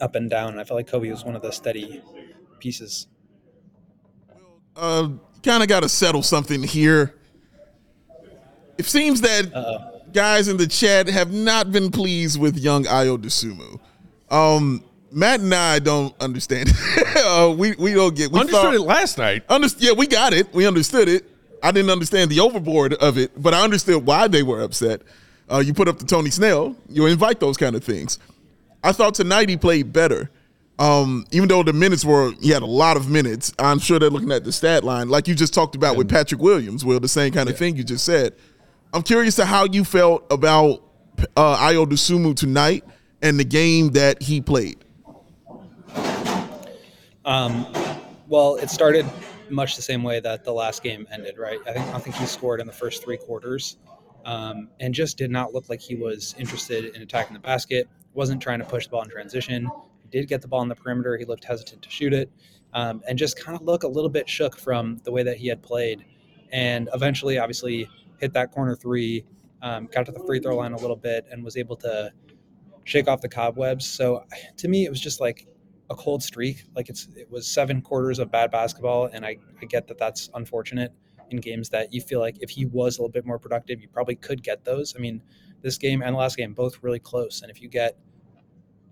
[0.00, 0.50] up and down.
[0.50, 2.02] And I felt like Coby was one of the steady
[2.58, 3.06] pieces.
[4.74, 5.10] Uh,
[5.42, 7.14] kind of got to settle something here.
[8.78, 9.95] It seems that Uh-oh.
[10.16, 13.78] Guys in the chat have not been pleased with young Ayo Dosunmu.
[14.30, 16.70] Um, Matt and I don't understand.
[17.18, 18.32] uh, we we don't get.
[18.32, 19.44] We Understood thought- it last night.
[19.76, 20.50] Yeah, we got it.
[20.54, 21.26] We understood it.
[21.62, 25.02] I didn't understand the overboard of it, but I understood why they were upset.
[25.52, 28.18] Uh, you put up the Tony Snell, you invite those kind of things.
[28.82, 30.30] I thought tonight he played better.
[30.78, 33.52] Um, even though the minutes were, he had a lot of minutes.
[33.58, 36.40] I'm sure they're looking at the stat line, like you just talked about with Patrick
[36.40, 36.86] Williams.
[36.86, 38.32] Will the same kind of thing you just said.
[38.92, 40.82] I'm curious to how you felt about
[41.36, 42.84] uh, Ayo tonight
[43.22, 44.78] and the game that he played.
[47.24, 47.66] Um,
[48.28, 49.04] well, it started
[49.50, 51.58] much the same way that the last game ended, right?
[51.66, 53.76] I think I think he scored in the first three quarters,
[54.24, 57.88] um, and just did not look like he was interested in attacking the basket.
[58.14, 59.68] wasn't trying to push the ball in transition.
[60.02, 61.16] He did get the ball on the perimeter.
[61.16, 62.30] He looked hesitant to shoot it,
[62.72, 65.48] um, and just kind of look a little bit shook from the way that he
[65.48, 66.04] had played.
[66.52, 67.88] And eventually, obviously,
[68.20, 69.24] hit that corner three,
[69.62, 72.12] um, got to the free throw line a little bit, and was able to
[72.84, 73.86] shake off the cobwebs.
[73.86, 74.24] So
[74.56, 75.46] to me, it was just like
[75.90, 76.64] a cold streak.
[76.74, 80.30] Like it's it was seven quarters of bad basketball, and I, I get that that's
[80.34, 80.92] unfortunate
[81.30, 83.88] in games that you feel like if he was a little bit more productive, you
[83.88, 84.94] probably could get those.
[84.96, 85.22] I mean,
[85.62, 87.98] this game and the last game both really close, and if you get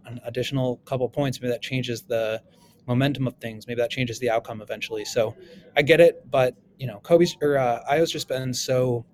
[0.07, 2.43] an additional couple points, maybe that changes the
[2.87, 3.66] momentum of things.
[3.66, 5.05] Maybe that changes the outcome eventually.
[5.05, 5.35] So
[5.77, 9.07] I get it, but you know, Coby's or uh, Ayo's just been so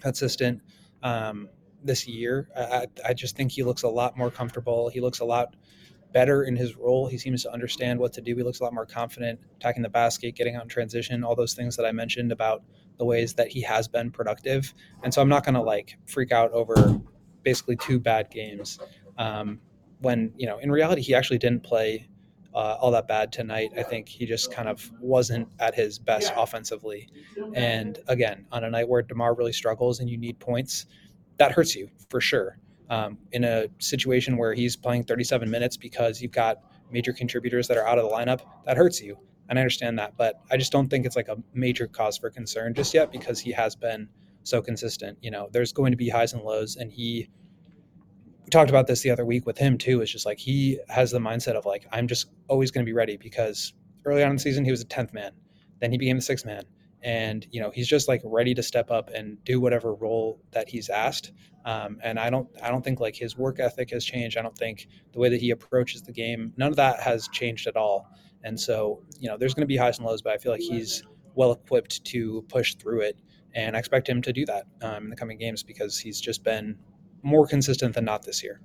[0.00, 0.60] consistent
[1.02, 1.48] um,
[1.82, 2.48] this year.
[2.56, 4.88] I, I just think he looks a lot more comfortable.
[4.88, 5.56] He looks a lot
[6.12, 7.06] better in his role.
[7.06, 8.34] He seems to understand what to do.
[8.36, 11.54] He looks a lot more confident attacking the basket, getting out in transition, all those
[11.54, 12.62] things that I mentioned about
[12.98, 14.74] the ways that he has been productive.
[15.02, 17.00] And so I'm not going to like freak out over
[17.42, 18.78] basically two bad games.
[19.16, 19.60] Um,
[20.00, 22.08] when, you know, in reality, he actually didn't play
[22.54, 23.70] uh, all that bad tonight.
[23.76, 27.08] I think he just kind of wasn't at his best offensively.
[27.54, 30.86] And again, on a night where DeMar really struggles and you need points,
[31.38, 32.58] that hurts you for sure
[32.90, 36.58] um, in a situation where he's playing 37 minutes because you've got
[36.90, 39.16] major contributors that are out of the lineup, that hurts you.
[39.48, 42.30] And I understand that, but I just don't think it's like a major cause for
[42.30, 44.08] concern just yet because he has been
[44.42, 45.18] so consistent.
[45.22, 47.30] You know, there's going to be highs and lows, and he.
[48.50, 50.00] Talked about this the other week with him too.
[50.00, 52.94] It's just like he has the mindset of like I'm just always going to be
[52.94, 53.72] ready because
[54.04, 55.32] early on in the season he was a 10th man,
[55.80, 56.64] then he became the sixth man.
[57.02, 60.68] And you know he's just like ready to step up and do whatever role that
[60.68, 61.32] he's asked.
[61.64, 64.36] Um, and I don't I don't think like his work ethic has changed.
[64.36, 67.66] I don't think the way that he approaches the game none of that has changed
[67.66, 68.08] at all.
[68.42, 70.60] And so you know there's going to be highs and lows, but I feel like
[70.60, 71.02] he's
[71.34, 73.18] well equipped to push through it.
[73.54, 76.44] And I expect him to do that um, in the coming games because he's just
[76.44, 76.76] been
[77.22, 78.60] more consistent than not this year.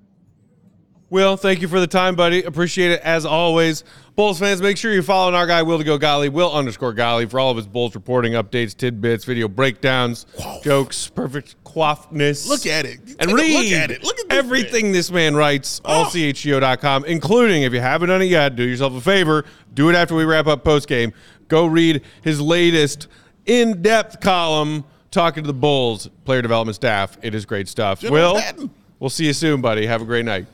[1.12, 2.44] Will, thank you for the time, buddy.
[2.44, 3.84] Appreciate it as always.
[4.16, 7.28] Bulls fans, make sure you're following our guy, Will to go Golly, Will underscore Golly,
[7.28, 10.26] for all of his Bulls reporting updates, tidbits, video breakdowns,
[10.64, 12.48] jokes, perfect quaffness.
[12.48, 13.00] Look at it.
[13.20, 14.04] And Take read look at it.
[14.04, 16.06] Look at this everything this man writes, ah.
[16.06, 19.46] allchgo.com, including, if you haven't done it yet, do yourself a favor,
[19.76, 21.14] do it after we wrap up post game.
[21.50, 23.08] Go read his latest
[23.46, 24.84] in depth column
[25.16, 27.18] talking to the Bulls player development staff.
[27.24, 28.02] It is great stuff.
[28.02, 28.70] General Will, Patton.
[29.00, 29.88] we'll see you soon, buddy.
[29.88, 30.46] Have a great night.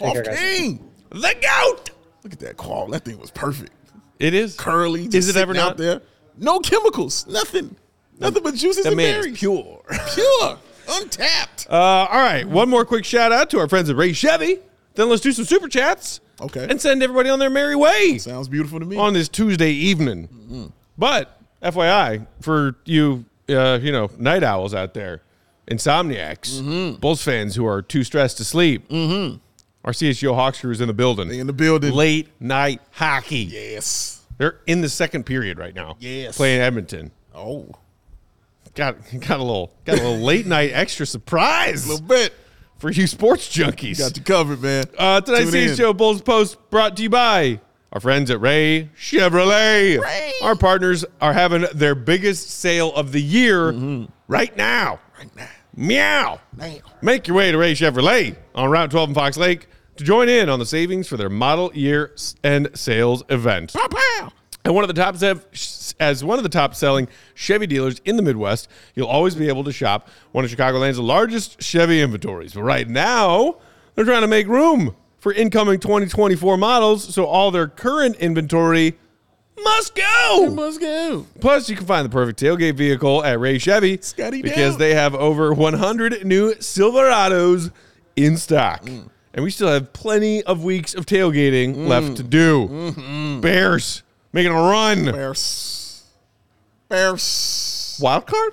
[0.00, 0.38] Off care, guys.
[0.38, 0.88] king.
[1.10, 1.90] The GOAT!
[2.22, 2.86] Look at that call.
[2.88, 3.72] That thing was perfect.
[4.20, 4.56] It is.
[4.56, 5.06] Curly.
[5.12, 5.72] Is it ever not?
[5.72, 6.02] out there?
[6.36, 7.26] No chemicals.
[7.26, 7.74] Nothing.
[8.18, 9.38] Nothing but juices The and man berries.
[9.38, 9.82] pure.
[10.14, 10.58] Pure.
[10.88, 11.66] Untapped.
[11.70, 14.58] Uh, all right, one more quick shout out to our friends at Ray Chevy.
[14.94, 16.20] Then let's do some super chats.
[16.40, 16.66] Okay.
[16.68, 18.96] And send everybody on their merry way Sounds beautiful to me.
[18.96, 20.72] on this Tuesday evening.
[20.98, 25.22] But FYI, for you, uh, you know, night owls out there,
[25.70, 29.38] insomniacs, Bulls fans who are too stressed to sleep, mm-hmm.
[29.84, 31.28] our CHGO Hawks crew is in the building.
[31.28, 31.92] They in the building.
[31.92, 33.48] Late night hockey.
[33.50, 34.22] Yes.
[34.38, 35.96] They're in the second period right now.
[35.98, 36.36] Yes.
[36.36, 37.10] Playing Edmonton.
[37.34, 37.68] Oh.
[38.74, 42.32] Got got a little got a little late night extra surprise A little bit.
[42.78, 43.98] for you sports junkies.
[43.98, 44.84] Got you covered, man.
[44.96, 45.70] Uh, tonight's Tune in.
[45.70, 47.60] CHGO Bulls Post brought to you by
[47.92, 50.00] our friends at Ray Chevrolet.
[50.00, 50.32] Ray.
[50.42, 54.04] Our partners are having their biggest sale of the year mm-hmm.
[54.28, 55.00] right now.
[55.18, 55.48] Right now.
[55.74, 56.40] Meow.
[56.56, 56.74] Now.
[57.02, 59.66] Make your way to Ray Chevrolet on Route 12 in Fox Lake
[59.96, 62.14] to join in on the savings for their model year
[62.44, 63.72] end sales event.
[63.72, 64.32] Pow, pow.
[64.64, 65.46] And one of the top sev-
[65.98, 69.64] as one of the top selling Chevy dealers in the Midwest, you'll always be able
[69.64, 72.54] to shop one of Chicagoland's largest Chevy inventories.
[72.54, 73.56] But right now,
[73.94, 78.96] they're trying to make room for incoming 2024 models, so all their current inventory
[79.62, 80.50] must go.
[80.50, 81.26] Must go.
[81.40, 84.78] Plus, you can find the perfect tailgate vehicle at Ray Chevy Scotty because down.
[84.78, 87.70] they have over 100 new Silverados
[88.16, 88.82] in stock.
[88.84, 89.10] Mm.
[89.32, 91.86] And we still have plenty of weeks of tailgating mm.
[91.86, 92.66] left to do.
[92.66, 93.40] Mm-hmm.
[93.40, 94.02] Bears
[94.32, 95.04] making a run.
[95.04, 96.04] Bears.
[96.88, 97.98] Bears.
[98.02, 98.52] Wild card?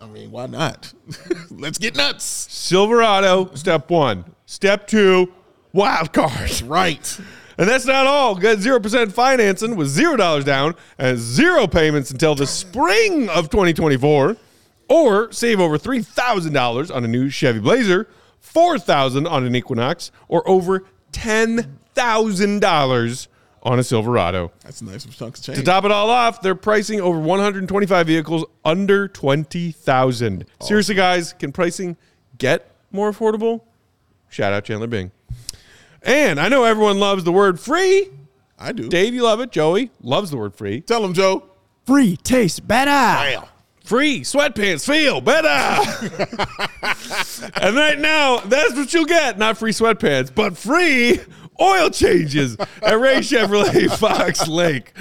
[0.00, 0.92] I mean, why not?
[1.50, 2.24] Let's get nuts.
[2.24, 4.24] Silverado, step one.
[4.44, 5.32] Step two,
[5.76, 6.50] wild card.
[6.64, 7.20] Right.
[7.58, 8.34] And that's not all.
[8.34, 14.36] Get 0% financing with $0 down and zero payments until the spring of 2024.
[14.88, 18.08] Or save over $3,000 on a new Chevy Blazer,
[18.54, 23.28] $4,000 on an Equinox, or over $10,000
[23.62, 24.52] on a Silverado.
[24.62, 28.44] That's a nice chunk of To top it all off, they're pricing over 125 vehicles
[28.64, 30.46] under 20,000.
[30.60, 31.96] Seriously, guys, can pricing
[32.38, 33.62] get more affordable?
[34.28, 35.10] Shout out Chandler Bing.
[36.06, 38.08] And I know everyone loves the word free.
[38.58, 38.88] I do.
[38.88, 39.50] Dave, you love it.
[39.50, 40.80] Joey loves the word free.
[40.80, 41.44] Tell him, Joe.
[41.84, 43.44] Free taste better.
[43.84, 45.48] Free sweatpants feel better.
[47.60, 49.36] and right now, that's what you'll get.
[49.36, 51.20] Not free sweatpants, but free
[51.60, 54.92] oil changes at Ray Chevrolet Fox Lake.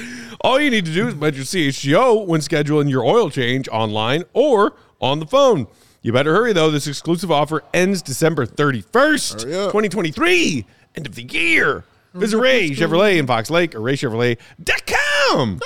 [0.41, 4.73] All you need to do is mention CHGO when scheduling your oil change online or
[4.99, 5.67] on the phone.
[6.01, 6.69] You better hurry though.
[6.69, 9.71] This exclusive offer ends December 31st, Hurry up.
[9.71, 10.65] 2023.
[10.95, 11.83] End of the year.
[12.13, 15.59] Visit Ray Chevrolet in Fox Lake or raychevrolet.com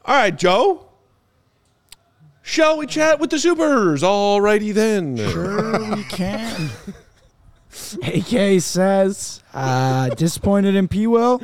[0.06, 0.86] All right, Joe.
[2.44, 4.04] Shall we chat with the supers?
[4.04, 5.18] All righty then.
[5.18, 6.70] Sure we can.
[8.04, 11.08] AK says, uh, disappointed in P.
[11.08, 11.42] Will.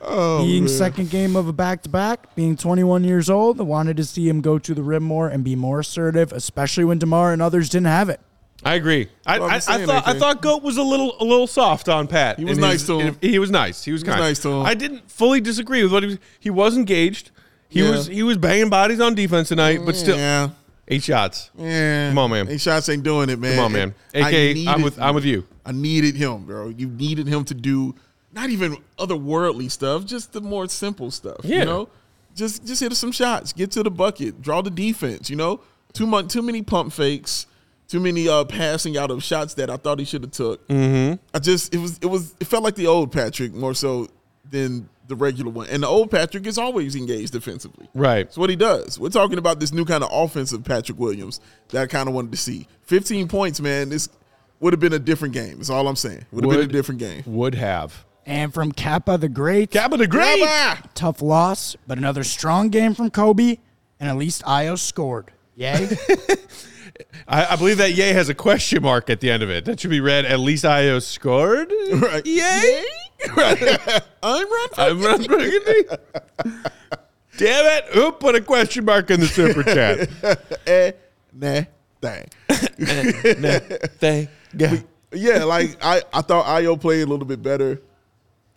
[0.00, 3.96] Oh, being second game of a back to back, being 21 years old, I wanted
[3.96, 7.32] to see him go to the rim more and be more assertive, especially when Demar
[7.32, 8.20] and others didn't have it.
[8.64, 9.08] I agree.
[9.26, 11.46] I, Well, I'm I, I saying, thought I thought Goat was a little a little
[11.46, 12.38] soft on Pat.
[12.38, 13.16] He was nice his- to him.
[13.20, 13.84] He was nice.
[13.84, 14.20] He was was kind.
[14.20, 14.66] nice to him.
[14.66, 16.18] I didn't fully disagree with what he was.
[16.40, 17.30] He was engaged.
[17.68, 17.90] He Yeah.
[17.90, 20.50] was he was banging bodies on defense tonight, but still Yeah.
[20.88, 21.50] eight shots.
[21.56, 22.08] Yeah.
[22.10, 22.48] Come on, man.
[22.48, 23.56] Eight shots ain't doing it, man.
[23.56, 23.94] Come on, man.
[24.14, 25.44] I AK, I'm with I'm with you.
[25.64, 26.68] I needed him, bro.
[26.70, 27.94] You needed him to do
[28.32, 31.40] not even otherworldly stuff, just the more simple stuff.
[31.42, 31.60] Yeah.
[31.60, 31.88] You know,
[32.34, 35.30] just just hit some shots, get to the bucket, draw the defense.
[35.30, 35.60] You know,
[35.92, 37.46] too much, too many pump fakes,
[37.88, 40.66] too many uh, passing out of shots that I thought he should have took.
[40.68, 41.14] Mm-hmm.
[41.34, 44.08] I just it was it was it felt like the old Patrick more so
[44.50, 45.66] than the regular one.
[45.68, 47.88] And the old Patrick is always engaged defensively.
[47.94, 48.26] Right.
[48.26, 48.98] That's what he does.
[48.98, 52.32] We're talking about this new kind of offensive Patrick Williams that I kind of wanted
[52.32, 52.68] to see.
[52.82, 53.88] 15 points, man.
[53.88, 54.08] This
[54.60, 55.56] would have been a different game.
[55.56, 56.26] That's all I'm saying.
[56.30, 57.22] Would have been a different game.
[57.26, 58.04] Would have.
[58.28, 60.40] And from Kappa the Great, Kappa the Great.
[60.40, 60.90] Kappa!
[60.92, 63.58] tough loss, but another strong game from Coby,
[63.98, 65.32] and at least Ayo scored.
[65.56, 65.88] Yay.
[67.28, 69.64] I, I believe that yay has a question mark at the end of it.
[69.64, 70.26] That should be read.
[70.26, 71.72] At least Ayo scored.
[71.90, 72.24] Right.
[72.26, 72.84] Yay!
[74.22, 75.84] I'm Ron I'm Ron Burgundy.
[77.38, 77.96] Damn it!
[77.96, 78.20] Oop!
[78.20, 80.06] Put a question mark in the super chat.
[80.66, 80.92] Eh,
[81.32, 81.62] nah,
[82.02, 82.28] thing.
[83.98, 84.84] Thank God.
[85.12, 87.80] yeah, like I, I thought Ayo played a little bit better.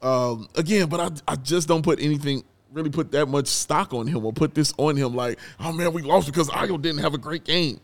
[0.01, 2.43] Um, again, but I, I just don't put anything
[2.73, 5.13] really put that much stock on him or put this on him.
[5.15, 7.79] Like, oh man, we lost because Ayo didn't have a great game.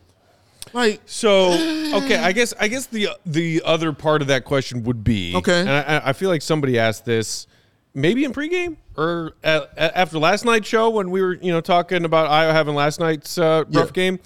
[0.72, 1.50] Like, So
[1.96, 5.60] okay, I guess I guess the the other part of that question would be Okay.
[5.60, 7.46] and I, I feel like somebody asked this
[7.94, 12.04] maybe in pregame or at, after last night's show when we were you know talking
[12.04, 13.92] about Ayo having last night's uh, rough Yeah.
[13.92, 14.18] game.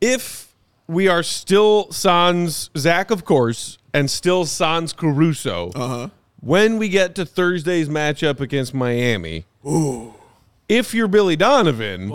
[0.00, 0.54] If
[0.88, 6.08] we are still Sans Zach, of course, and still Sans Caruso, uh-huh.
[6.44, 9.44] When we get to Thursday's matchup against Miami,
[10.68, 12.08] if you're Billy Donovan,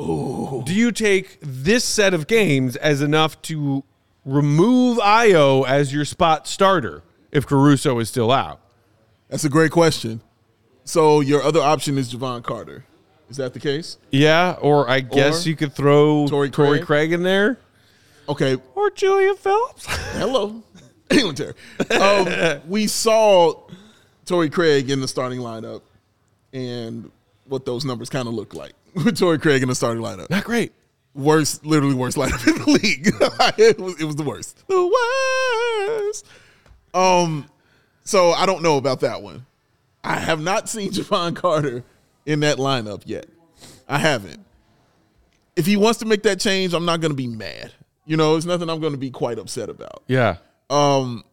[0.66, 3.86] do you take this set of games as enough to
[4.26, 8.60] remove Ayo as your spot starter if Caruso is still out?
[9.30, 10.20] That's a great question.
[10.84, 12.84] So your other option is Jevon Carter.
[13.30, 13.98] Is that the case?
[14.12, 16.84] Yeah, or I guess Or you could throw Torrey Craig?
[16.86, 17.58] Craig in there
[18.28, 18.58] Okay.
[18.76, 19.86] or Julian Phillips.
[20.18, 20.64] Hello.
[21.12, 21.54] England.
[21.92, 23.64] Um, we saw
[24.28, 25.82] Torrey Craig in the starting lineup
[26.54, 27.10] and
[27.46, 30.30] what those numbers kind of look like with Torrey Craig in the starting lineup.
[30.30, 30.74] Not great.
[31.16, 33.08] Worst, literally worst lineup in the league.
[33.58, 34.68] it, was, it was the worst.
[34.68, 36.26] The worst.
[36.94, 37.50] Um,
[38.04, 39.46] so I don't know about that one.
[40.04, 41.84] I have not seen Jevon Carter
[42.26, 43.26] in that lineup yet.
[43.88, 44.46] I haven't.
[45.56, 47.72] If he wants to make that change, I'm not going to be mad.
[48.06, 50.04] You know, it's nothing I'm going to be quite upset about.
[50.08, 50.38] Yeah.
[50.70, 51.24] Um,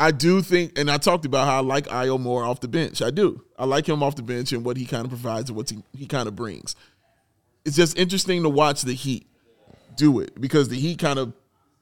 [0.00, 3.02] I do think, and I talked about how I like Ayo more off the bench.
[3.02, 3.44] I do.
[3.58, 5.82] I like him off the bench and what he kind of provides and what he,
[5.92, 6.74] he kind of brings.
[7.66, 9.26] It's just interesting to watch the Heat
[9.96, 11.34] do it because the Heat kind of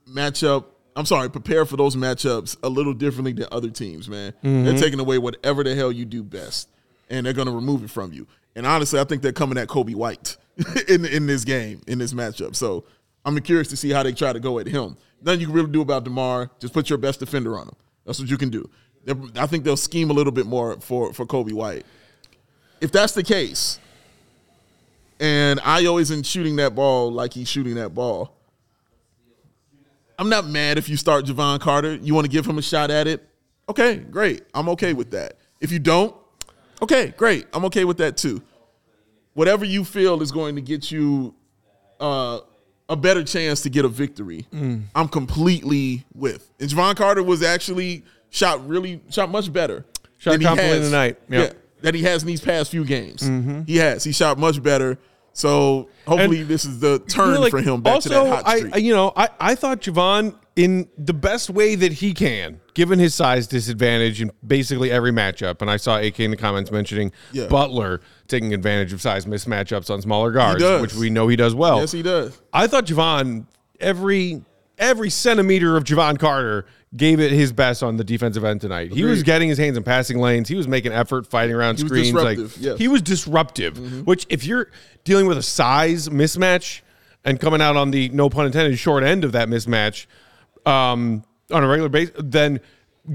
[0.05, 0.75] match up.
[0.97, 4.35] I'm sorry, prepare for those matchups a little differently than other teams, man.
[4.43, 4.77] They're mm-hmm.
[4.79, 6.69] taking away whatever the hell you do best,
[7.09, 8.27] and they're going to remove it from you.
[8.57, 10.37] And honestly, I think they're coming at Coby White
[10.89, 12.57] in in this game, in this matchup.
[12.57, 12.85] So
[13.25, 14.97] I'm curious to see how they try to go at him.
[15.23, 16.51] Nothing you can really do about DeMar.
[16.59, 17.77] Just put your best defender on him.
[18.09, 18.69] That's what you can do.
[19.37, 21.85] I think they'll scheme a little bit more for for Coby White.
[22.81, 23.79] If that's the case,
[25.21, 28.35] and Ayo isn't shooting that ball like he's shooting that ball,
[30.19, 31.97] I'm not mad if you start Jevon Carter.
[31.97, 33.29] You want to give him a shot at it?
[33.69, 34.43] Okay, great.
[34.55, 35.35] I'm okay with that.
[35.61, 36.17] If you don't,
[36.81, 37.47] okay, great.
[37.53, 38.43] I'm okay with that too.
[39.35, 41.35] Whatever you feel is going to get you
[42.01, 42.41] uh,
[42.89, 46.51] a better chance to get a victory, I'm completely with.
[46.59, 49.85] And Jevon Carter was actually shot really shot much better.
[50.19, 51.17] Shot has- tonight.
[51.29, 51.51] Yep.
[51.51, 51.57] Mm-hmm.
[51.57, 53.23] Yeah, that he has in these past few games.
[53.67, 54.05] He has.
[54.05, 54.99] He shot much better.
[55.33, 58.15] So hopefully And- this is the turn You know, like, for him back also, to
[58.31, 58.75] that hot streak.
[58.75, 62.99] I, you know, I, I thought Jevon in the best way that he can, given
[62.99, 65.61] his size disadvantage in basically every matchup.
[65.63, 67.47] And I saw AK in the comments mentioning Yeah.
[67.47, 71.81] Butler taking advantage of size mismatchups on smaller guards, which we know he does well.
[71.81, 72.41] yes, he does.
[72.53, 73.47] I thought Jevon
[73.81, 74.43] every
[74.79, 76.67] every centimeter of Jevon Carter
[76.97, 78.93] gave it his best on the defensive end tonight.
[78.93, 80.49] He was getting his hands in passing lanes.
[80.49, 82.13] He was making effort, fighting around He screens.
[82.15, 82.57] Like yes.
[82.57, 82.77] Mm-hmm.
[82.77, 84.07] he was disruptive.
[84.07, 84.71] Which if you're
[85.05, 86.81] dealing with a size mismatch
[87.25, 90.07] and coming out on the no pun intended short end of that mismatch
[90.65, 92.61] um, on a regular basis, then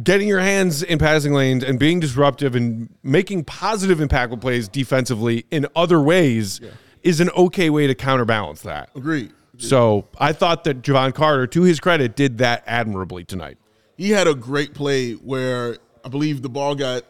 [0.04, 5.46] getting your hands in passing lanes and being disruptive and making positive impactful plays defensively
[5.52, 6.60] in other ways
[7.04, 8.90] is an okay way to counterbalance that.
[8.96, 9.32] Agreed.
[9.58, 13.58] So I thought that Jevon Carter, to his credit, did that admirably tonight.
[13.98, 17.04] He had a great play where I believe the ball got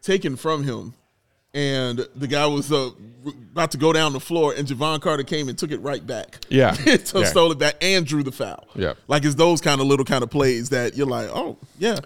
[0.00, 0.94] taken from him,
[1.52, 2.90] and the guy was uh,
[3.52, 6.38] about to go down the floor, and Jevon Carter came and took it right back.
[6.48, 6.72] Yeah.
[7.04, 7.24] so Yeah.
[7.26, 8.68] stole it back and drew the foul.
[8.76, 8.94] Yeah.
[9.08, 11.98] like it's those kind of little kind of plays that you're like, oh yeah,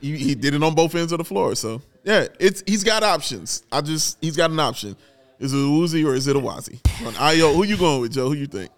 [0.00, 1.54] he, he did it on both ends of the floor.
[1.54, 3.62] So yeah, it's he's got options.
[3.70, 4.96] I just he's got an option.
[5.38, 6.78] Is it a Uzi or is it a Wazi?
[7.06, 8.28] On Ayo, who you going with, Joe?
[8.28, 8.70] Who you think?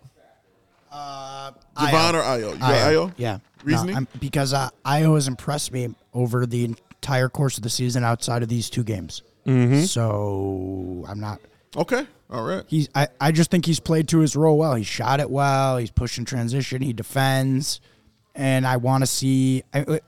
[0.93, 2.53] Jevon or Ayo?
[2.53, 3.13] You got Ayo?
[3.17, 3.39] Yeah.
[3.65, 3.93] Reasoning?
[3.95, 8.05] No, I'm- because uh, Ayo has impressed me over the entire course of the season
[8.05, 9.23] outside of these two games.
[9.47, 9.83] Mm-hmm.
[9.83, 11.41] So I'm not.
[11.77, 12.63] Okay, all right.
[12.69, 12.89] He's.
[12.95, 14.75] I, I just think he's played to his role well.
[14.75, 15.79] He shot it well.
[15.79, 16.83] He's pushing transition.
[16.83, 17.81] He defends,
[18.35, 19.63] and I want to see.
[19.73, 20.01] I,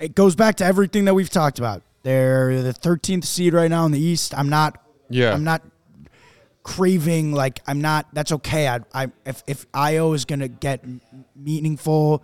[0.00, 1.82] it goes back to everything that we've talked about.
[2.02, 4.34] They're the 13th seed right now in the East.
[4.36, 4.82] I'm not.
[5.10, 5.32] Yeah.
[5.34, 5.62] I'm not
[6.62, 8.06] craving like I'm not.
[8.12, 8.68] That's okay.
[8.68, 10.84] I, I if if Ayo is gonna get
[11.36, 12.22] meaningful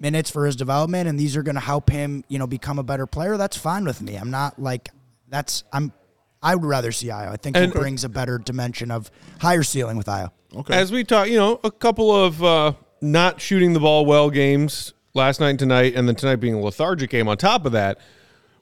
[0.00, 3.06] minutes for his development, and these are gonna help him, you know, become a better
[3.06, 3.36] player.
[3.36, 4.16] That's fine with me.
[4.16, 4.90] I'm not like
[5.28, 5.64] that's.
[5.72, 5.92] I'm.
[6.40, 7.28] I would rather see Ayo.
[7.32, 9.10] I think And- he brings a better dimension of
[9.40, 10.30] higher ceiling with Ayo.
[10.54, 10.74] Okay.
[10.74, 12.72] As we talk, you know, a couple of uh,
[13.02, 16.60] not shooting the ball well games last night and tonight, and then tonight being a
[16.60, 17.98] lethargic game on top of that.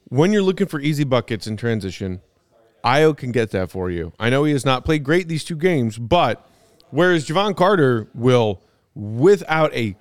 [0.09, 2.21] When you're looking for easy buckets in transition,
[2.85, 4.13] Ayo can get that for you.
[4.19, 6.49] I know he has not played great these two games, but
[6.91, 8.63] whereas Jevon Carter will,
[8.95, 9.97] without a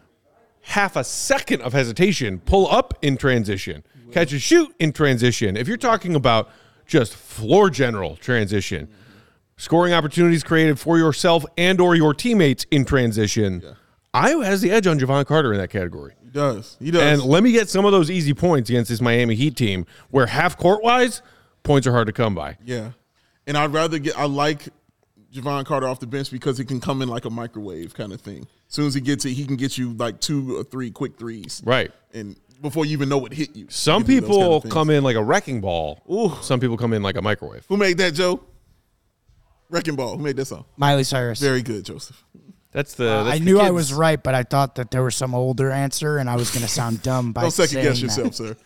[0.61, 5.57] half a second of hesitation, pull up in transition, catch a shoot in transition.
[5.57, 6.49] If you're talking about
[6.85, 8.87] just floor general transition,
[9.57, 13.63] scoring opportunities created for yourself and or your teammates in transition,
[14.13, 16.13] Ayo has the edge on Jevon Carter in that category.
[16.35, 16.77] He does.
[16.81, 17.01] He does.
[17.01, 20.25] And let me get some of those easy points against this Miami Heat team, where
[20.25, 21.21] half court wise,
[21.63, 22.57] points are hard to come by.
[22.65, 22.91] Yeah.
[23.47, 24.67] And I'd rather get I like
[25.33, 28.19] Jevon Carter off the bench because he can come in like a microwave kind of
[28.19, 28.47] thing.
[28.67, 31.17] As soon as he gets it, he can get you like two or three quick
[31.17, 31.61] threes.
[31.65, 31.89] Right.
[32.13, 33.67] And before you even know what hit you.
[33.69, 36.01] Some He can kind people of come in like a wrecking ball.
[36.11, 36.33] Ooh.
[36.41, 37.63] Some people come in like a microwave.
[37.69, 38.41] Who made that, Joe?
[39.69, 40.17] Wrecking Ball.
[40.17, 40.65] Who made that song?
[40.77, 41.39] Miley Cyrus.
[41.39, 42.23] Very good, Joseph.
[42.75, 43.09] That's the.
[43.09, 45.33] Uh, that's I the knew I was right, but I thought that there was some
[45.33, 48.57] older answer, and I was going to sound dumb by Don't second guess yourself, that.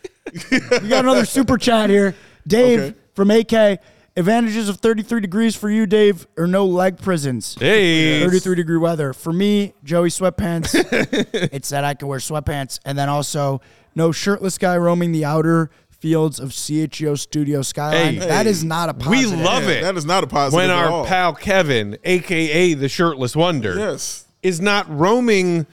[0.50, 0.80] sir.
[0.82, 2.16] We got another super chat here.
[2.46, 2.96] Dave Okay.
[3.14, 3.80] from AK.
[4.16, 7.54] Advantages of 33 degrees for you, Dave, or no leg prisons?
[7.58, 8.18] Hey.
[8.20, 9.12] 33 degree weather.
[9.12, 10.74] For me, Joey sweatpants.
[11.52, 12.80] it's that I can wear sweatpants.
[12.84, 13.60] And then also,
[13.94, 15.70] no shirtless guy roaming the outer
[16.00, 18.14] fields of CHGO Studio Skyline.
[18.14, 18.18] Hey.
[18.26, 19.40] that is not a We positive.
[19.44, 19.82] love it.
[19.82, 21.04] That is not a positive when at our all.
[21.06, 24.24] pal Kevin, aka the Shirtless Wonder, Yes.
[24.42, 25.66] is not roaming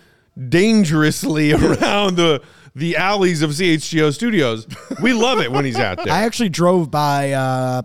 [0.52, 2.42] dangerously around the
[2.76, 4.68] the alleys of CHGO Studios.
[5.02, 6.14] We love it when he's out there.
[6.14, 7.82] I actually drove by uh,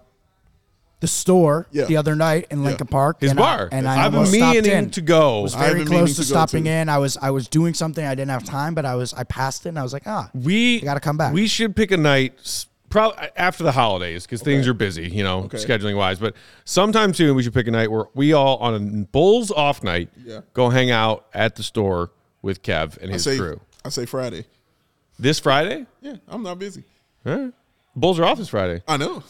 [1.03, 1.85] the store Yeah.
[1.87, 3.21] the other night in Lincoln Park.
[3.21, 3.69] His and I- bar.
[3.73, 4.91] and I I've been almost stopped meaning in.
[4.91, 5.41] to go.
[5.43, 6.71] was I've very been close to to go, stopping too.
[6.71, 6.89] in.
[6.89, 8.07] I was I was doing something.
[8.07, 10.31] I didn't have time, but I was I passed it and I was like, ah,
[10.33, 11.35] we gotta come back.
[11.35, 15.41] We should pick a night probably after the holidays because things are busy, you know,
[15.45, 15.59] Okay.
[15.59, 16.19] scheduling wise.
[16.21, 16.35] But
[16.65, 20.09] sometime soon we should pick a night where we all on a Bulls off night
[20.25, 20.41] Yeah.
[20.55, 23.61] go hang out at the store with Kev and I his say crew.
[23.85, 24.45] I say Friday.
[25.19, 25.87] This Friday?
[26.01, 26.85] Yeah, I'm not busy.
[27.27, 27.53] All right.
[27.97, 28.83] Bulls are off this Friday.
[28.89, 29.23] I know.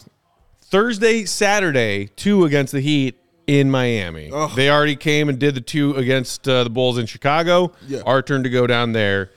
[0.73, 3.15] Thursday, Saturday, two against the Heat
[3.45, 4.31] in Miami.
[4.33, 4.49] Ugh.
[4.55, 7.73] They already came and did the two against uh, the Bulls in Chicago.
[7.87, 8.01] Yeah.
[8.07, 9.29] Our turn to go down there.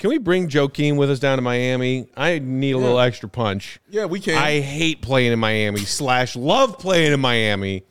[0.00, 2.08] Can we bring Joakim with us down to Miami?
[2.16, 3.78] I need a little extra punch.
[3.88, 4.34] Yeah, we can.
[4.34, 7.84] I hate playing in Miami slash love playing in Miami.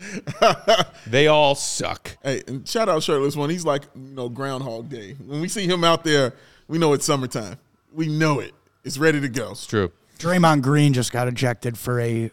[1.06, 2.18] they all suck.
[2.22, 3.48] Hey, and shout out shirtless one.
[3.48, 5.14] He's like you know Groundhog Day.
[5.14, 6.34] When we see him out there,
[6.68, 7.56] we know it's summertime.
[7.90, 8.52] We know it.
[8.84, 9.52] It's ready to go.
[9.52, 9.92] It's true.
[10.22, 12.30] Draymond Green just got ejected for a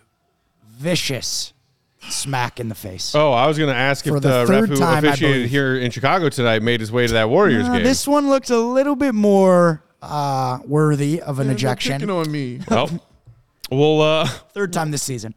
[0.68, 1.54] vicious
[2.10, 3.14] smack in the face.
[3.16, 5.10] Oh, I was going to ask For if the the, third ref who time, I
[5.10, 5.50] officiated believe.
[5.50, 7.84] here in Chicago tonight made his way to that Warriors Uh, game.
[7.84, 11.94] this one looked a little bit more uh, worthy of an They're ejection.
[11.94, 12.62] picking on me.
[12.70, 12.90] well,
[13.72, 15.34] we'll uh, Third time this season.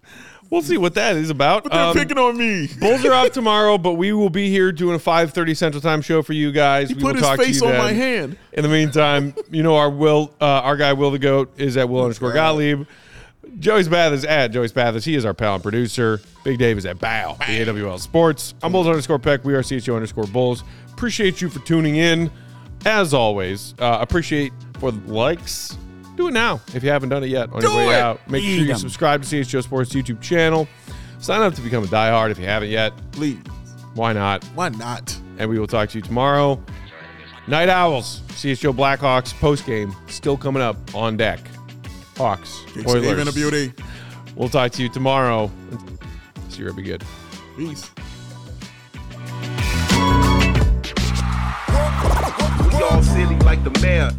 [0.53, 1.63] We'll see what that is about.
[1.63, 2.69] But they're Um, picking on me.
[2.79, 6.21] Bulls are off tomorrow, but we will be here doing a 5:30 Central Time show
[6.21, 6.91] for you guys.
[6.91, 7.85] He we put will his talk face to you on then.
[7.87, 8.37] my hand.
[8.53, 11.89] In the meantime, you know our Will, uh, our guy Will the Goat is at
[11.89, 12.87] Will underscore Gottlieb.
[13.61, 15.07] Joey's Bath is at Joey's Bathers.
[15.07, 16.21] He is our pal and producer.
[16.45, 18.53] Big Dave is at Bow, the AWL Sports.
[18.63, 19.45] I'm Bulls underscore Peck.
[19.47, 20.65] We are CHGO underscore Bulls.
[20.93, 22.31] Appreciate you for tuning in.
[22.85, 25.79] As always, uh, appreciate for the likes.
[26.17, 27.95] Do it now if you haven't done it yet on your way it.
[28.01, 28.21] out.
[28.31, 28.79] Make sure you you 'em.
[28.79, 30.69] subscribe to CHGO Sports YouTube channel.
[31.19, 32.93] Sign up to become a diehard if you haven't yet.
[33.13, 33.39] Please.
[33.95, 34.45] Why not?
[34.55, 35.17] Why not?
[35.39, 36.63] and we will talk to you tomorrow.
[37.49, 41.41] Night Owls, CHGO Blackhawks post game still coming up on deck.
[42.17, 43.73] Hawks, Kick Steve in a beauty.
[44.37, 45.51] We'll talk to you tomorrow.
[46.51, 47.03] See you, be good.
[47.57, 47.91] Peace.
[52.69, 54.11] We all silly like the mayor.